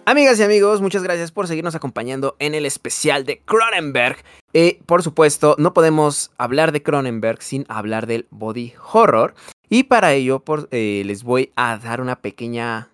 [0.10, 4.18] Amigas y amigos, muchas gracias por seguirnos acompañando en el especial de Cronenberg.
[4.54, 9.36] Y por supuesto, no podemos hablar de Cronenberg sin hablar del body horror.
[9.70, 12.90] Y para ello eh, les voy a dar una pequeña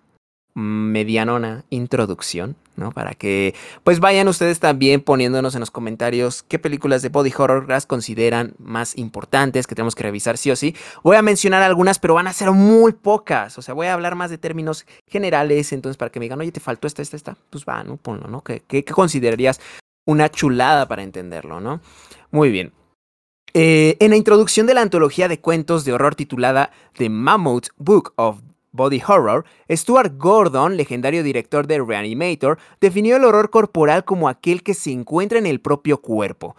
[0.52, 2.92] medianona introducción, ¿no?
[2.92, 3.54] Para que
[3.84, 8.54] pues vayan ustedes también poniéndonos en los comentarios qué películas de body horror las consideran
[8.58, 10.74] más importantes que tenemos que revisar sí o sí.
[11.02, 13.58] Voy a mencionar algunas, pero van a ser muy pocas.
[13.58, 16.52] O sea, voy a hablar más de términos generales, entonces para que me digan, oye,
[16.52, 17.96] te faltó esta, esta, esta, pues va, ¿no?
[17.96, 18.42] Ponlo, ¿no?
[18.42, 19.60] ¿Qué, qué, considerarías
[20.06, 21.80] una chulada para entenderlo, ¿no?
[22.30, 22.72] Muy bien.
[23.54, 28.12] Eh, en la introducción de la antología de cuentos de horror titulada The Mammoth Book
[28.16, 28.40] of
[28.76, 34.74] Body Horror, Stuart Gordon, legendario director de Reanimator, definió el horror corporal como aquel que
[34.74, 36.54] se encuentra en el propio cuerpo.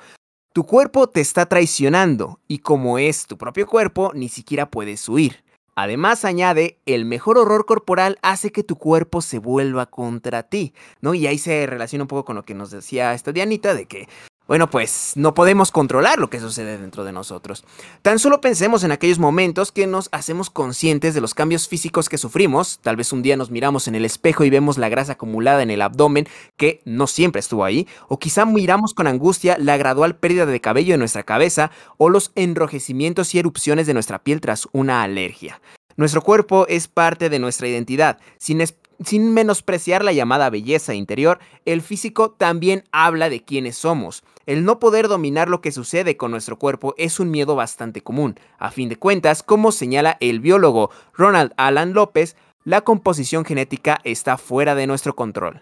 [0.52, 5.44] Tu cuerpo te está traicionando y como es tu propio cuerpo, ni siquiera puedes huir.
[5.76, 11.14] Además, añade, el mejor horror corporal hace que tu cuerpo se vuelva contra ti, ¿no?
[11.14, 14.10] Y ahí se relaciona un poco con lo que nos decía esta Dianita de que
[14.48, 17.66] bueno, pues no podemos controlar lo que sucede dentro de nosotros.
[18.02, 22.18] Tan solo pensemos en aquellos momentos que nos hacemos conscientes de los cambios físicos que
[22.18, 22.80] sufrimos.
[22.82, 25.72] Tal vez un día nos miramos en el espejo y vemos la grasa acumulada en
[25.72, 27.88] el abdomen que no siempre estuvo ahí.
[28.08, 32.32] O quizá miramos con angustia la gradual pérdida de cabello en nuestra cabeza o los
[32.36, 35.62] enrojecimientos y erupciones de nuestra piel tras una alergia.
[35.98, 38.20] Nuestro cuerpo es parte de nuestra identidad.
[38.38, 38.62] Sin,
[39.04, 44.24] sin menospreciar la llamada belleza interior, el físico también habla de quiénes somos.
[44.46, 48.40] El no poder dominar lo que sucede con nuestro cuerpo es un miedo bastante común.
[48.58, 54.38] A fin de cuentas, como señala el biólogo Ronald Alan López, la composición genética está
[54.38, 55.62] fuera de nuestro control.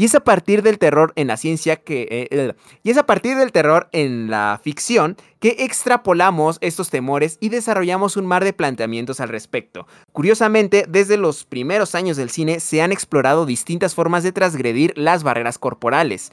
[0.00, 2.08] Y es a partir del terror en la ciencia que...
[2.10, 7.36] Eh, eh, y es a partir del terror en la ficción que extrapolamos estos temores
[7.38, 9.86] y desarrollamos un mar de planteamientos al respecto.
[10.12, 15.22] Curiosamente, desde los primeros años del cine se han explorado distintas formas de transgredir las
[15.22, 16.32] barreras corporales.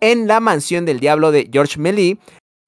[0.00, 2.18] En La Mansión del Diablo de George Méliès,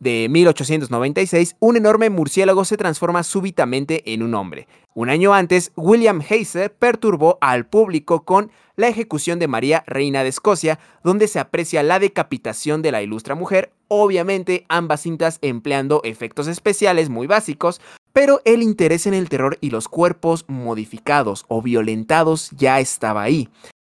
[0.00, 4.66] de 1896, un enorme murciélago se transforma súbitamente en un hombre.
[4.94, 10.30] Un año antes, William Heiser perturbó al público con la ejecución de María, reina de
[10.30, 16.48] Escocia, donde se aprecia la decapitación de la ilustre mujer, obviamente ambas cintas empleando efectos
[16.48, 17.80] especiales muy básicos,
[18.12, 23.48] pero el interés en el terror y los cuerpos modificados o violentados ya estaba ahí.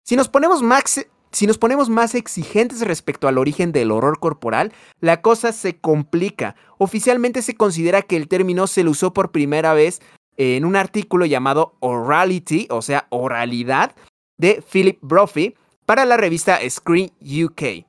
[0.04, 1.04] Si nos ponemos más,
[1.36, 6.56] si nos ponemos más exigentes respecto al origen del horror corporal, la cosa se complica.
[6.78, 10.00] Oficialmente se considera que el término se lo usó por primera vez
[10.38, 13.94] en un artículo llamado Orality, o sea, oralidad,
[14.38, 17.84] de Philip Brophy para la revista Screen UK.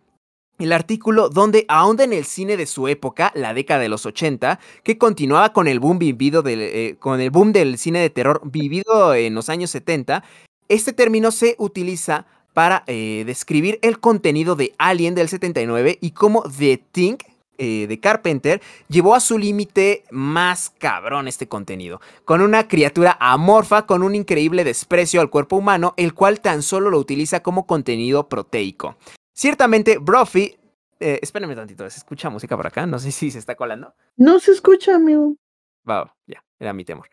[0.60, 4.60] El artículo donde ahonda en el cine de su época, la década de los 80,
[4.84, 8.42] que continuaba con el boom vivido del, eh, con el boom del cine de terror
[8.44, 10.22] vivido en los años 70,
[10.68, 12.26] este término se utiliza
[12.58, 17.18] para eh, describir el contenido de Alien del 79 y cómo The Thing
[17.60, 23.86] eh, de Carpenter llevó a su límite más cabrón este contenido, con una criatura amorfa
[23.86, 28.28] con un increíble desprecio al cuerpo humano, el cual tan solo lo utiliza como contenido
[28.28, 28.98] proteico.
[29.36, 30.58] Ciertamente, Brophy...
[31.00, 32.88] Eh, espérenme tantito, ¿se escucha música por acá?
[32.88, 33.94] No sé si se está colando.
[34.16, 35.36] No se escucha, amigo.
[35.88, 37.08] Va, ya, era mi temor.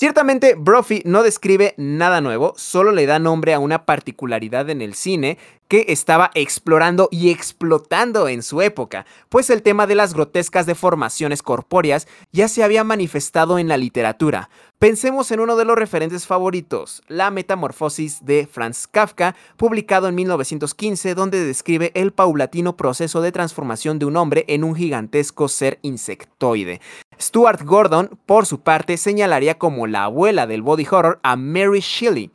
[0.00, 4.94] Ciertamente, Brophy no describe nada nuevo, solo le da nombre a una particularidad en el
[4.94, 10.66] cine que estaba explorando y explotando en su época, pues el tema de las grotescas
[10.66, 14.50] deformaciones corpóreas ya se había manifestado en la literatura.
[14.78, 21.16] Pensemos en uno de los referentes favoritos, La Metamorfosis de Franz Kafka, publicado en 1915,
[21.16, 26.80] donde describe el paulatino proceso de transformación de un hombre en un gigantesco ser insectoide.
[27.20, 32.30] Stuart Gordon, por su parte, señalaría como la abuela del body horror a Mary Shelley,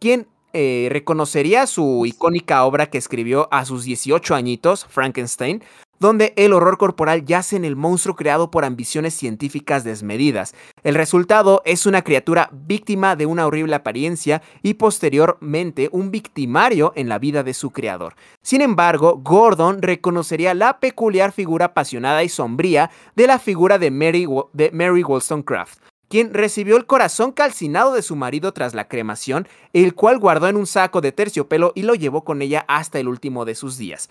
[0.00, 5.62] quien eh, reconocería su icónica obra que escribió a sus 18 añitos, Frankenstein,
[6.04, 10.54] donde el horror corporal yace en el monstruo creado por ambiciones científicas desmedidas.
[10.82, 17.08] El resultado es una criatura víctima de una horrible apariencia y posteriormente un victimario en
[17.08, 18.16] la vida de su creador.
[18.42, 24.26] Sin embargo, Gordon reconocería la peculiar figura apasionada y sombría de la figura de Mary,
[24.52, 25.78] de Mary Wollstonecraft,
[26.10, 30.56] quien recibió el corazón calcinado de su marido tras la cremación, el cual guardó en
[30.56, 34.10] un saco de terciopelo y lo llevó con ella hasta el último de sus días.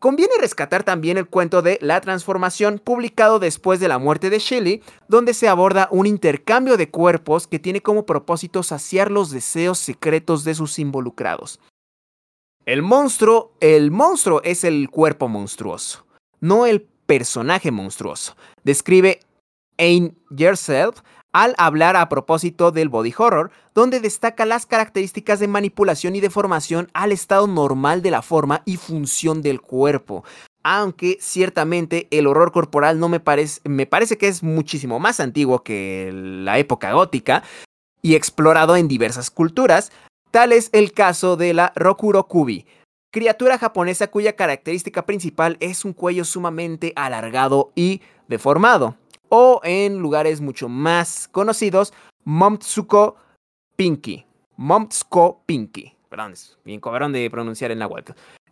[0.00, 4.82] Conviene rescatar también el cuento de La Transformación, publicado después de la muerte de Shelley,
[5.08, 10.42] donde se aborda un intercambio de cuerpos que tiene como propósito saciar los deseos secretos
[10.42, 11.60] de sus involucrados.
[12.64, 16.06] El monstruo, el monstruo es el cuerpo monstruoso,
[16.40, 18.36] no el personaje monstruoso.
[18.64, 19.20] Describe
[19.76, 21.02] Ain Yourself
[21.32, 26.88] al hablar a propósito del body horror, donde destaca las características de manipulación y deformación
[26.92, 30.24] al estado normal de la forma y función del cuerpo.
[30.62, 35.62] Aunque ciertamente el horror corporal no me parece, me parece que es muchísimo más antiguo
[35.62, 37.42] que la época gótica
[38.02, 39.92] y explorado en diversas culturas,
[40.30, 42.66] tal es el caso de la Rokurokubi,
[43.10, 48.96] criatura japonesa cuya característica principal es un cuello sumamente alargado y deformado
[49.30, 53.16] o en lugares mucho más conocidos, Momtsuko
[53.76, 54.26] Pinky.
[54.56, 55.94] Momtsuko Pinky.
[56.10, 57.88] Perdón, es bien cobrón de pronunciar en la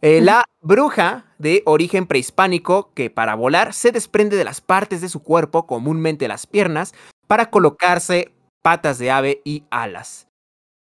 [0.00, 5.08] Eh, la bruja de origen prehispánico que para volar se desprende de las partes de
[5.08, 6.94] su cuerpo, comúnmente las piernas,
[7.26, 10.28] para colocarse patas de ave y alas.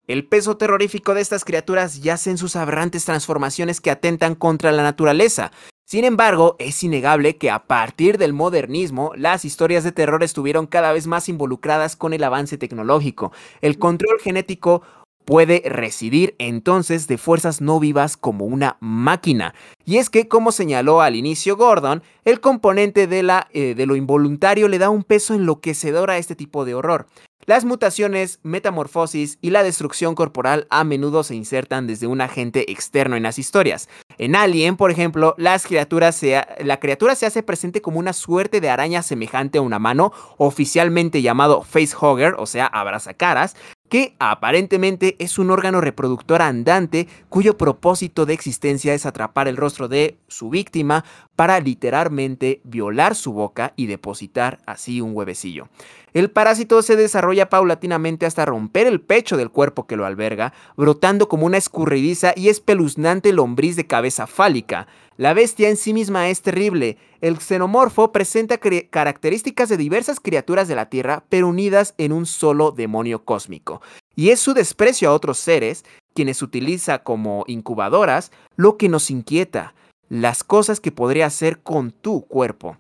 [0.07, 4.83] El peso terrorífico de estas criaturas yace en sus aberrantes transformaciones que atentan contra la
[4.83, 5.51] naturaleza,
[5.85, 10.91] sin embargo, es innegable que a partir del modernismo, las historias de terror estuvieron cada
[10.91, 13.31] vez más involucradas con el avance tecnológico.
[13.61, 14.81] El control genético
[15.25, 19.53] puede residir entonces de fuerzas no vivas como una máquina.
[19.83, 23.95] Y es que, como señaló al inicio Gordon, el componente de, la, eh, de lo
[23.95, 27.07] involuntario le da un peso enloquecedor a este tipo de horror.
[27.47, 33.15] Las mutaciones, metamorfosis y la destrucción corporal a menudo se insertan desde un agente externo
[33.15, 33.87] en las historias.
[34.17, 36.21] En Alien, por ejemplo, las criaturas
[36.63, 41.21] la criatura se hace presente como una suerte de araña semejante a una mano, oficialmente
[41.21, 43.55] llamado facehugger, o sea, abrazacaras,
[43.89, 49.87] que aparentemente es un órgano reproductor andante cuyo propósito de existencia es atrapar el rostro
[49.87, 51.05] de su víctima
[51.35, 55.67] para literalmente violar su boca y depositar así un huevecillo.
[56.15, 61.27] El parásito se desarrolla paulatinamente hasta romper el pecho del cuerpo que lo alberga, brotando
[61.27, 64.87] como una escurridiza y espeluznante lombriz de cabeza fálica.
[65.17, 66.97] La bestia en sí misma es terrible.
[67.19, 72.71] El xenomorfo presenta características de diversas criaturas de la Tierra, pero unidas en un solo
[72.71, 73.81] demonio cósmico.
[74.15, 79.73] Y es su desprecio a otros seres, quienes utiliza como incubadoras, lo que nos inquieta,
[80.07, 82.77] las cosas que podría hacer con tu cuerpo.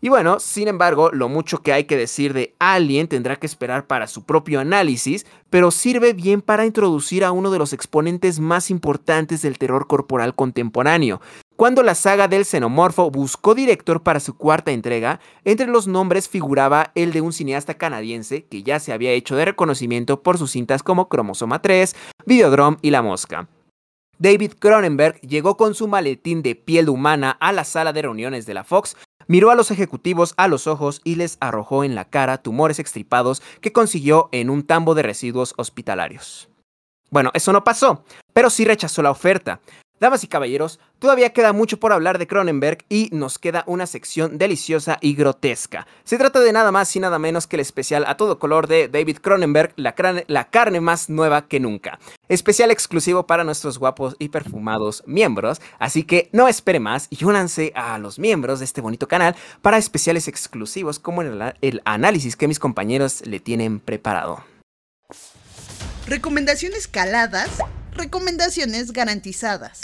[0.00, 3.88] Y bueno, sin embargo, lo mucho que hay que decir de Alien tendrá que esperar
[3.88, 8.70] para su propio análisis, pero sirve bien para introducir a uno de los exponentes más
[8.70, 11.20] importantes del terror corporal contemporáneo.
[11.56, 16.92] Cuando la saga del xenomorfo buscó director para su cuarta entrega, entre los nombres figuraba
[16.94, 20.84] el de un cineasta canadiense que ya se había hecho de reconocimiento por sus cintas
[20.84, 23.48] como Cromosoma 3, Videodrome y La Mosca.
[24.18, 28.54] David Cronenberg llegó con su maletín de piel humana a la sala de reuniones de
[28.54, 28.96] la Fox
[29.30, 33.42] Miró a los ejecutivos a los ojos y les arrojó en la cara tumores extripados
[33.60, 36.48] que consiguió en un tambo de residuos hospitalarios.
[37.10, 39.60] Bueno, eso no pasó, pero sí rechazó la oferta.
[40.00, 44.38] Damas y caballeros, todavía queda mucho por hablar de Cronenberg y nos queda una sección
[44.38, 45.86] deliciosa y grotesca.
[46.04, 48.88] Se trata de nada más y nada menos que el especial a todo color de
[48.88, 49.94] David Cronenberg, la,
[50.50, 51.98] carne más nueva que nunca.
[52.28, 57.72] Especial exclusivo para nuestros guapos y perfumados miembros, así que no espere más y únanse
[57.74, 62.58] a los miembros de este bonito canal para especiales exclusivos como el análisis que mis
[62.58, 64.44] compañeros le tienen preparado.
[66.06, 67.50] Recomendaciones caladas
[67.98, 69.80] recomendaciones garantizadas.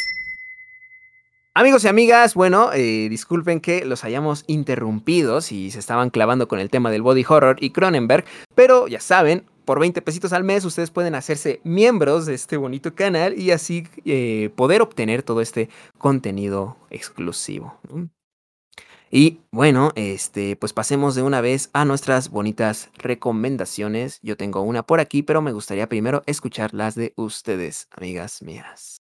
[1.57, 6.59] Amigos y amigas, bueno, eh, disculpen que los hayamos interrumpido si se estaban clavando con
[6.59, 8.25] el tema del body horror y Cronenberg,
[8.57, 12.95] pero ya saben, por 20 pesitos al mes ustedes pueden hacerse miembros de este bonito
[12.95, 17.79] canal y así eh, poder obtener todo este contenido exclusivo.
[19.17, 24.19] Y bueno, este, pues pasemos de una vez a nuestras bonitas recomendaciones.
[24.23, 29.01] Yo tengo una por aquí, pero me gustaría primero escuchar las de ustedes, amigas mías.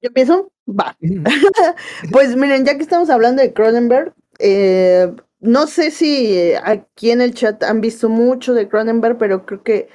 [0.00, 0.50] ¿Yo empiezo?
[0.66, 0.96] Va.
[2.12, 7.34] pues miren, ya que estamos hablando de Cronenberg, eh, no sé si aquí en el
[7.34, 9.88] chat han visto mucho de Cronenberg, pero creo que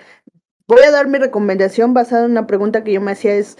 [0.67, 3.57] voy a dar mi recomendación basada en una pregunta que yo me hacía es,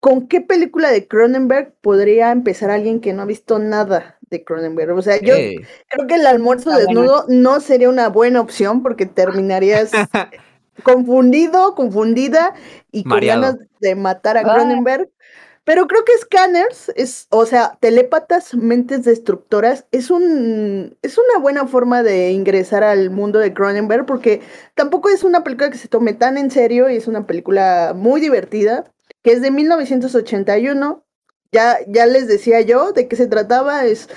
[0.00, 4.96] ¿con qué película de Cronenberg podría empezar alguien que no ha visto nada de Cronenberg.
[4.96, 9.90] O sea, yo creo que el almuerzo desnudo no sería una buena opción porque terminarías
[10.82, 12.54] confundido, confundida
[12.92, 14.42] y con ganas de matar a.
[14.42, 15.08] Cronenberg.
[15.64, 21.66] Pero creo que Scanners es, o sea, telépatas, mentes destructoras, es un es una buena
[21.66, 24.42] forma de ingresar al mundo de Cronenberg porque
[24.76, 28.20] tampoco es una película que se tome tan en serio y es una película muy
[28.20, 28.84] divertida,
[29.24, 31.05] que es de 1981
[31.52, 34.08] ya, ya les decía yo de qué se trataba, es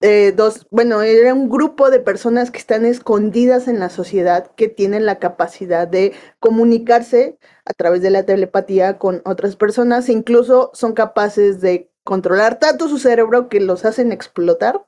[0.00, 4.68] eh, dos, bueno, era un grupo de personas que están escondidas en la sociedad, que
[4.68, 10.70] tienen la capacidad de comunicarse a través de la telepatía con otras personas, e incluso
[10.74, 14.84] son capaces de controlar tanto su cerebro que los hacen explotar.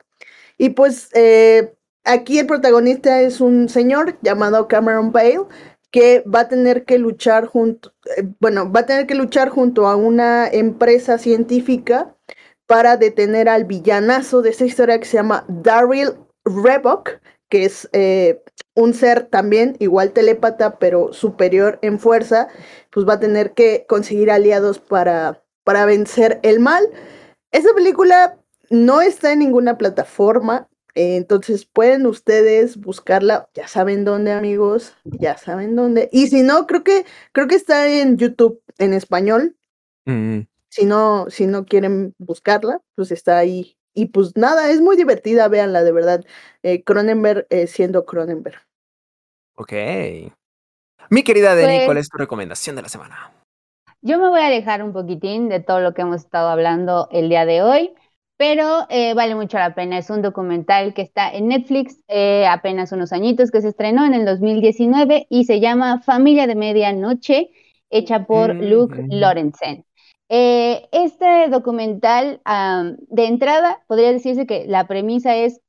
[0.58, 1.74] Y pues eh,
[2.04, 5.46] aquí el protagonista es un señor llamado Cameron Bale,
[5.96, 9.86] que va a tener que luchar junto, eh, bueno, va a tener que luchar junto
[9.86, 12.14] a una empresa científica
[12.66, 16.10] para detener al villanazo de esta historia que se llama Daryl
[16.44, 17.12] Revok,
[17.48, 18.42] que es eh,
[18.74, 22.48] un ser también igual telépata, pero superior en fuerza,
[22.90, 26.86] pues va a tener que conseguir aliados para, para vencer el mal.
[27.52, 28.36] Esta película
[28.68, 35.76] no está en ninguna plataforma, entonces pueden ustedes buscarla, ya saben dónde, amigos, ya saben
[35.76, 36.08] dónde.
[36.10, 39.56] Y si no, creo que creo que está en YouTube en español.
[40.06, 40.40] Mm.
[40.70, 43.76] Si no, si no quieren buscarla, pues está ahí.
[43.92, 46.24] Y pues nada, es muy divertida, véanla de verdad.
[46.62, 48.58] Eh, Cronenberg eh, siendo Cronenberg.
[49.54, 49.72] Ok.
[51.10, 53.32] Mi querida Deni, ¿cuál pues es tu recomendación de la semana?
[54.00, 57.28] Yo me voy a alejar un poquitín de todo lo que hemos estado hablando el
[57.28, 57.94] día de hoy
[58.36, 59.98] pero eh, vale mucho la pena.
[59.98, 64.14] Es un documental que está en Netflix eh, apenas unos añitos, que se estrenó en
[64.14, 67.50] el 2019 y se llama Familia de Medianoche,
[67.90, 69.04] hecha por mm, Luke.
[69.08, 69.84] Lorenzen.
[70.28, 72.40] Eh, este documental,
[73.08, 75.60] de entrada, podría decirse que la premisa es,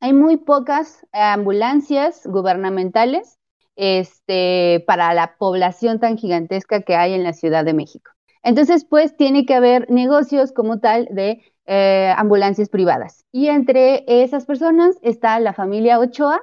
[0.00, 3.38] hay muy pocas ambulancias gubernamentales
[3.76, 8.10] este, para la población tan gigantesca que hay en la Ciudad de México.
[8.42, 13.24] Entonces, pues tiene que haber negocios como tal de eh, ambulancias privadas.
[13.32, 16.40] Y entre esas personas está la familia Ochoa,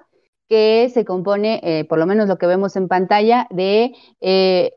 [0.47, 4.74] que se compone, eh, por lo menos lo que vemos en pantalla, de eh,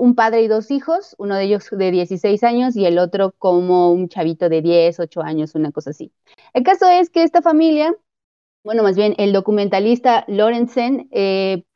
[0.00, 3.92] un padre y dos hijos, uno de ellos de 16 años y el otro como
[3.92, 6.10] un chavito de 10, 8 años, una cosa así.
[6.54, 7.94] El caso es que esta familia,
[8.64, 11.08] bueno, más bien el documentalista Lorenzen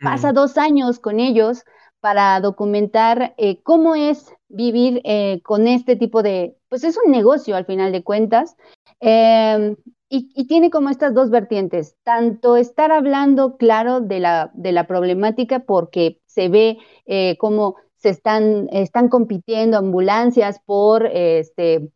[0.03, 1.63] pasa dos años con ellos
[2.01, 5.03] para documentar cómo es vivir
[5.45, 8.57] con este tipo de, pues es un negocio al final de cuentas.
[9.01, 9.77] Em,
[10.11, 15.61] y, tiene como estas dos vertientes, tanto estar hablando, claro, de la, de la problemática
[15.61, 21.91] porque se ve eh, cómo se están, están compitiendo ambulancias por este,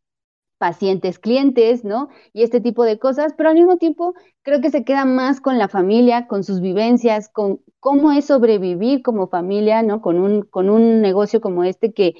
[0.62, 2.08] pacientes, clientes, ¿no?
[2.32, 5.58] Y este tipo de cosas, pero al mismo tiempo creo que se queda más con
[5.58, 10.00] la familia, con sus vivencias, con cómo es sobrevivir como familia, ¿no?
[10.00, 12.14] Con un, con un negocio como este que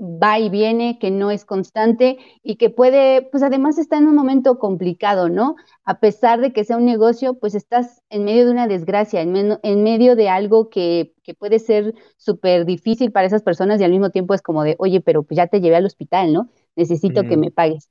[0.00, 4.14] va y viene, que no es constante y que puede, pues además está en un
[4.16, 5.56] momento complicado, ¿no?
[5.84, 9.58] A pesar de que sea un negocio, pues estás en medio de una desgracia, en,
[9.62, 13.90] en medio de algo que, que puede ser súper difícil para esas personas y al
[13.90, 16.48] mismo tiempo es como de, oye, pero pues ya te llevé al hospital, ¿no?
[16.76, 17.90] Necesito que me pagues.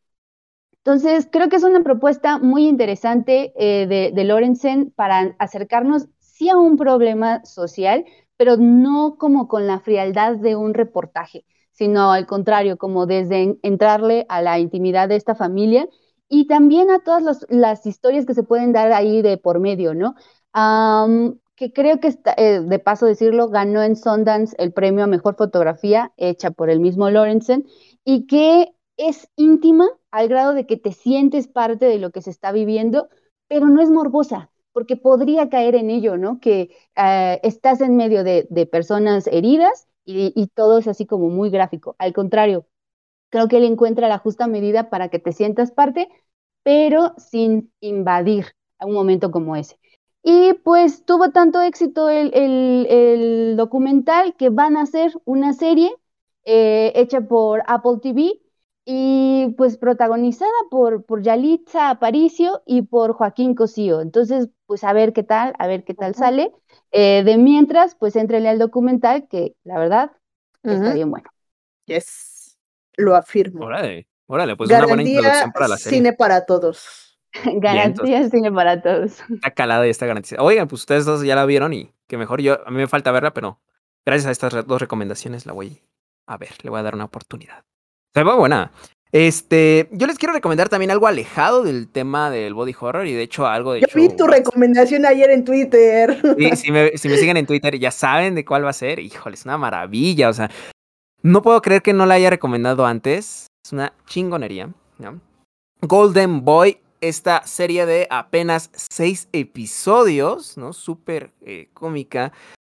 [0.84, 6.50] Entonces, creo que es una propuesta muy interesante eh, de, de Lorenzen para acercarnos sí
[6.50, 8.06] a un problema social,
[8.38, 11.46] pero no como con la frialdad de un reportaje
[11.80, 15.88] sino al contrario, como desde entrarle a la intimidad de esta familia
[16.28, 20.16] y también a todas las historias que se pueden dar ahí de por medio, ¿no?
[21.56, 26.12] que creo que, eh, de paso decirlo, ganó en Sundance el premio a Mejor Fotografía
[26.18, 27.66] hecha por el mismo Lorenzen
[28.04, 32.30] y que es íntima al grado de que te sientes parte de lo que se
[32.30, 33.08] está viviendo,
[33.48, 36.40] pero no es morbosa, porque podría caer en ello, ¿no?
[36.42, 41.96] Que eh, estás en medio de personas heridas y, todo es así como muy gráfico.
[42.00, 42.66] Al contrario,
[43.30, 46.10] creo que él encuentra la justa medida para que te sientas parte,
[46.64, 48.48] pero sin invadir
[48.80, 49.78] a un momento como ese.
[50.24, 55.92] Y pues tuvo tanto éxito el, documental que van a hacer una serie
[56.46, 58.40] eh, hecha por Apple TV
[58.92, 64.02] y pues protagonizada por, por Yalitza Aparicio y por Joaquín Cosío.
[64.02, 66.52] Entonces, pues a ver qué tal, a ver qué tal sale.
[66.92, 70.12] Eh, de mientras, pues entrele al documental, que la verdad
[70.64, 71.30] está bien bueno.
[71.86, 72.58] Yes,
[72.98, 73.66] lo afirmo.
[73.66, 76.00] Órale, órale, pues una buena introducción para la serie.
[76.00, 77.20] Cine para todos.
[77.46, 79.20] Garantía cine para todos.
[79.30, 80.42] Está calada y está garantizada.
[80.42, 83.12] Oigan, pues ustedes dos ya la vieron y que mejor yo, a mí me falta
[83.12, 83.62] verla, pero
[84.04, 85.80] gracias a estas dos recomendaciones la voy
[86.26, 87.66] a ver, le voy a dar una oportunidad.
[88.14, 88.72] Se ve buena.
[89.12, 93.24] Este, yo les quiero recomendar también algo alejado del tema del body horror y de
[93.24, 93.82] hecho algo de...
[93.82, 96.22] Yo vi tu recomendación ayer en Twitter.
[96.38, 99.00] Sí, si me, si me siguen en Twitter ya saben de cuál va a ser.
[99.00, 100.30] Híjole, es una maravilla.
[100.30, 100.52] O sea,
[101.24, 103.48] no puedo creer que no la haya recomendado antes.
[103.64, 104.70] Es una chingonería.
[105.82, 110.74] Golden Boy, esta serie de apenas seis episodios, ¿no?
[110.74, 112.32] Súper eh, cómica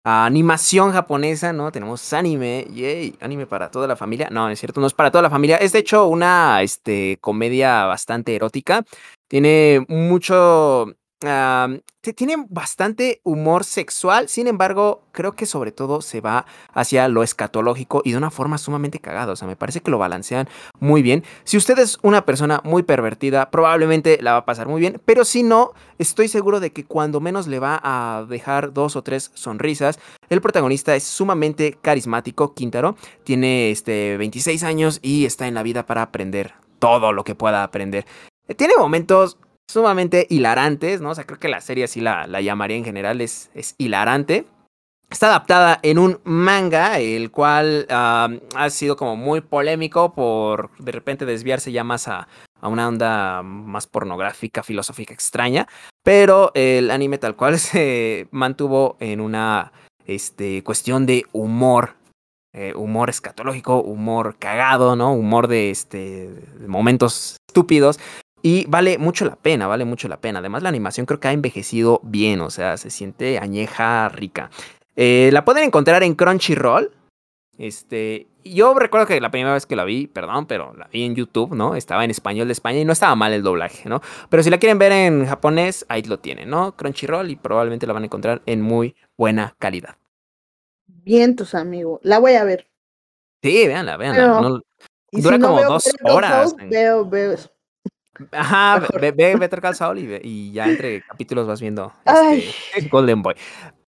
[0.04, 1.72] animación japonesa, ¿no?
[1.72, 4.28] Tenemos anime, yay, anime para toda la familia.
[4.30, 5.56] No, es cierto, no es para toda la familia.
[5.56, 8.84] Es de hecho una este, comedia bastante erótica.
[9.28, 17.08] Tiene mucho tiene bastante humor sexual, sin embargo, creo que sobre todo se va hacia
[17.08, 19.32] lo escatológico y de una forma sumamente cagada.
[19.32, 20.48] O sea, me parece que lo balancean
[20.78, 21.24] muy bien.
[21.44, 25.24] Si usted es una persona muy pervertida, probablemente la va a pasar muy bien, pero
[25.24, 29.30] si no, estoy seguro de que cuando menos le va a dejar dos o tres
[29.34, 29.98] sonrisas.
[30.30, 35.84] El protagonista es sumamente carismático, Quintaro, tiene este 26 años y está en la vida
[35.84, 38.06] para aprender todo lo que pueda aprender.
[38.56, 39.36] Tiene momentos
[39.70, 41.10] sumamente hilarantes, ¿no?
[41.10, 44.46] O sea, creo que la serie así la, la llamaría en general, es, hilarante.
[45.08, 51.26] Está adaptada en un manga, el cual ha sido como muy polémico por de repente
[51.26, 52.28] desviarse ya más a,
[52.60, 55.66] a, una onda más pornográfica, filosófica extraña.
[56.04, 59.72] Pero el anime tal cual se mantuvo en una
[60.06, 61.94] este, cuestión de humor.
[62.52, 65.12] Eh, humor escatológico, humor cagado, ¿no?
[65.12, 68.00] Humor de, este, de momentos estúpidos.
[68.42, 70.38] Y vale mucho la pena, vale mucho la pena.
[70.38, 74.50] Además, la animación creo que ha envejecido bien, o sea, se siente añeja, rica.
[74.96, 76.90] Eh, la pueden encontrar en Crunchyroll.
[77.58, 81.14] Este, yo recuerdo que la primera vez que la vi, perdón, pero la vi en
[81.14, 81.76] YouTube, ¿no?
[81.76, 84.00] Estaba en español de España y no estaba mal el doblaje, ¿no?
[84.30, 86.74] Pero si la quieren ver en japonés, ahí lo tienen, ¿no?
[86.76, 89.96] Crunchyroll y probablemente la van a encontrar en muy buena calidad.
[90.86, 92.00] Vientos, amigo.
[92.02, 92.68] La voy a ver.
[93.42, 94.60] Sí, véanla, véanla.
[95.12, 96.54] dura como dos horas.
[96.68, 97.36] veo, veo.
[98.32, 103.34] Ajá, ve, ve Better Call Saul y, ya entre capítulos vas viendo este, Golden Boy.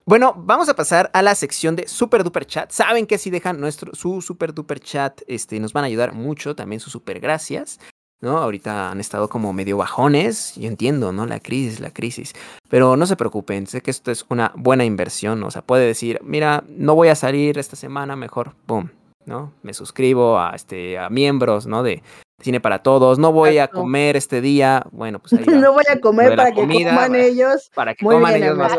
[0.05, 2.73] Bueno, vamos a pasar a la sección de Super Duper Chat.
[2.73, 6.57] Saben que si dejan nuestro, su Super Duper Chat, este, nos van a ayudar mucho.
[6.57, 7.79] También sus super gracias.
[8.23, 8.39] ¿no?
[8.39, 10.55] Ahorita han estado como medio bajones.
[10.57, 11.27] Yo entiendo, ¿no?
[11.27, 12.33] La crisis, la crisis.
[12.71, 15.43] Pero no se preocupen, sé que esto es una buena inversión.
[15.43, 18.91] O sea, puede decir, mira, no voy a salir esta semana, mejor, boom,
[19.27, 19.53] ¿no?
[19.63, 21.83] Me suscribo a, este, a miembros, ¿no?
[21.83, 22.03] De,
[22.43, 26.01] cine para todos, no voy a comer este día, bueno, pues ahí no voy a
[26.01, 27.71] comer para que coman ellos.
[27.75, 28.73] Para que coman ellos más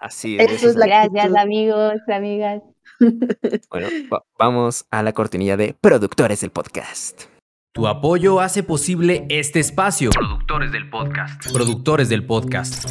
[0.00, 0.62] Así es.
[0.62, 2.62] es Gracias, amigos, amigas.
[3.70, 3.88] Bueno,
[4.38, 7.24] vamos a la cortinilla de productores del podcast.
[7.72, 10.10] Tu apoyo hace posible este espacio.
[10.10, 11.48] Productores del podcast.
[11.52, 12.90] Productores del podcast.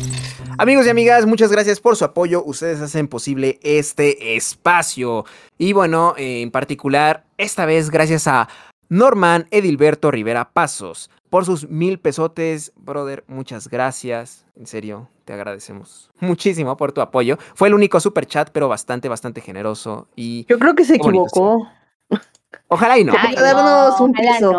[0.58, 2.44] Amigos y amigas, muchas gracias por su apoyo.
[2.46, 5.26] Ustedes hacen posible este espacio.
[5.58, 8.48] Y bueno, en particular, esta vez gracias a
[8.90, 14.46] Norman Edilberto Rivera Pasos, por sus mil pesotes, brother, muchas gracias.
[14.56, 17.38] En serio, te agradecemos muchísimo por tu apoyo.
[17.54, 20.08] Fue el único super chat, pero bastante, bastante generoso.
[20.16, 21.68] Y Yo creo que se equivocó.
[22.70, 23.14] Ojalá y no.
[23.14, 24.54] darnos un piso.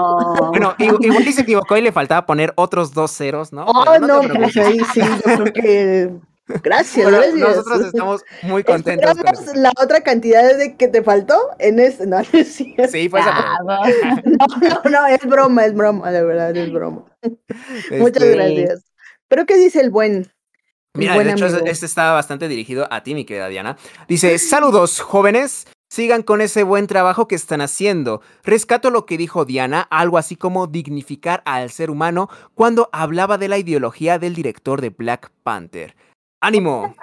[0.51, 3.65] Bueno, igual se equivocó y le faltaba poner otros dos ceros, ¿no?
[3.65, 6.13] Oh, no, pues ahí sí, yo creo que
[6.63, 9.17] Gracias, Nosotros estamos muy contentos.
[9.17, 12.07] Con la otra cantidad de que te faltó en este.
[12.07, 12.75] No, Sí,
[13.09, 14.47] fue esa no,
[14.85, 17.05] no, no, es broma, es broma, de verdad, es broma.
[17.91, 18.85] Muchas este gracias.
[19.29, 20.33] Pero, ¿qué dice el buen?
[20.95, 23.77] Mira, de hecho, este está bastante dirigido a ti, mi querida Diana.
[24.09, 25.67] Dice: Saludos, jóvenes.
[25.91, 28.21] Sigan con ese buen trabajo que están haciendo.
[28.45, 33.49] Rescato lo que dijo Diana, algo así como dignificar al ser humano cuando hablaba de
[33.49, 35.97] la ideología del director de Black Panther.
[36.41, 36.95] ¡Ánimo!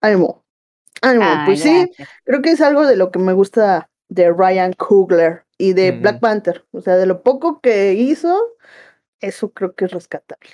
[0.00, 0.44] Ánimo.
[1.00, 1.26] Ánimo.
[1.44, 1.90] pues sí,
[2.24, 6.20] creo que es algo de lo que me gusta de Ryan Coogler y de Black
[6.20, 6.64] Panther.
[6.72, 8.56] O sea, de lo poco que hizo,
[9.20, 10.50] eso creo que es rescatable.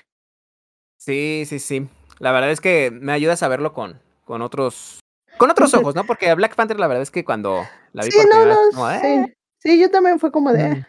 [0.98, 1.88] Sí, sí, sí.
[2.18, 5.00] La verdad es que me ayuda a verlo con, con otros
[5.36, 6.04] con otros ojos, ¿no?
[6.04, 9.36] Porque a Black Panther la verdad es que cuando la vi sí, no, no, eh".
[9.58, 9.80] sí.
[9.80, 10.86] yo también fue como de...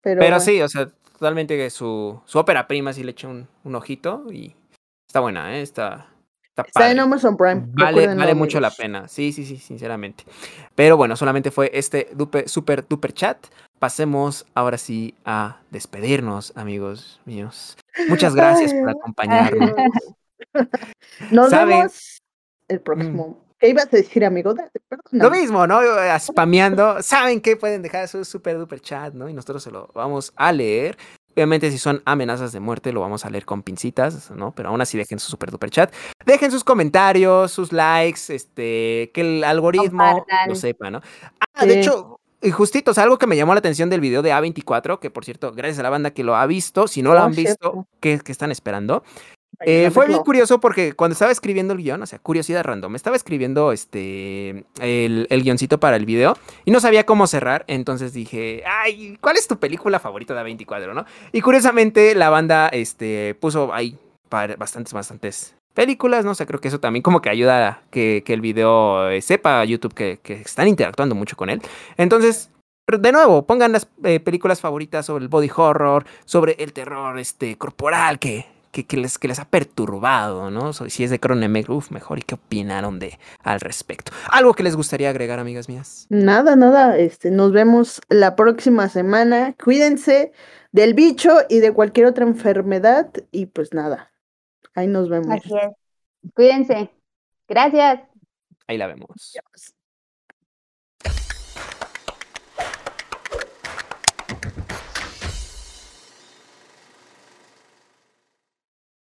[0.00, 3.74] Pero, pero sí, o sea, totalmente su, su ópera prima sí le eché un, un
[3.74, 4.54] ojito y
[5.08, 5.62] Está buena, ¿eh?
[5.62, 6.06] Está,
[6.50, 7.62] está, está en Amazon Prime.
[7.68, 9.08] Vale, vale mucho la pena.
[9.08, 10.24] Sí, sí, sí, sinceramente.
[10.74, 13.38] Pero bueno, solamente fue este dupe, super duper chat.
[13.78, 17.78] Pasemos ahora sí a despedirnos, amigos míos.
[18.08, 19.70] Muchas gracias por acompañarnos.
[21.30, 22.18] Nos vemos
[22.68, 23.28] el próximo.
[23.28, 23.48] Mm.
[23.58, 24.54] ¿Qué ibas a decir, amigo?
[25.10, 25.80] Lo mismo, ¿no?
[26.20, 27.02] Spameando.
[27.02, 29.28] Saben que pueden dejar su super duper chat, ¿no?
[29.28, 30.98] Y nosotros se lo vamos a leer.
[31.38, 34.50] Obviamente, si son amenazas de muerte, lo vamos a leer con pincitas, ¿no?
[34.56, 35.94] Pero aún así, dejen su super duper chat.
[36.26, 41.00] Dejen sus comentarios, sus likes, este, que el algoritmo lo sepa, ¿no?
[41.54, 44.20] Ah, de hecho, y justito, o sea, algo que me llamó la atención del video
[44.22, 47.14] de A24, que por cierto, gracias a la banda que lo ha visto, si no
[47.14, 49.04] lo oh, han visto, ¿qué, ¿qué, están esperando?
[49.60, 53.16] Eh, fue bien curioso porque cuando estaba escribiendo el guion, o sea, curiosidad random, estaba
[53.16, 58.62] escribiendo este el, el, guioncito para el video y no sabía cómo cerrar, entonces dije,
[58.66, 61.04] ay, ¿cuál es tu película favorita de A24, no?
[61.32, 63.98] Y curiosamente la banda este, puso ahí
[64.30, 68.40] bastantes, bastantes películas, no sé, creo que eso también como que ayuda a que, el
[68.40, 71.62] video eh, sepa a YouTube que, están interactuando mucho con él.
[71.96, 72.50] Entonces,
[72.86, 77.56] de nuevo, pongan las eh, películas favoritas sobre el body horror, sobre el terror este,
[77.56, 80.72] corporal que, que, les, que les ha perturbado, ¿no?
[80.72, 82.18] Si es de Cronenberg, uff, mejor.
[82.18, 84.12] ¿Y qué opinaron de al respecto?
[84.30, 86.06] ¿Algo que les gustaría agregar, amigas mías?
[86.08, 86.96] Nada, nada.
[86.96, 89.54] Este, nos vemos la próxima semana.
[89.62, 90.32] Cuídense
[90.72, 93.10] del bicho y de cualquier otra enfermedad.
[93.30, 94.12] Y pues nada,
[94.74, 95.38] ahí nos vemos.
[95.38, 96.32] Así es.
[96.34, 96.90] Cuídense.
[97.48, 98.00] Gracias.
[98.66, 99.38] Ahí la vemos.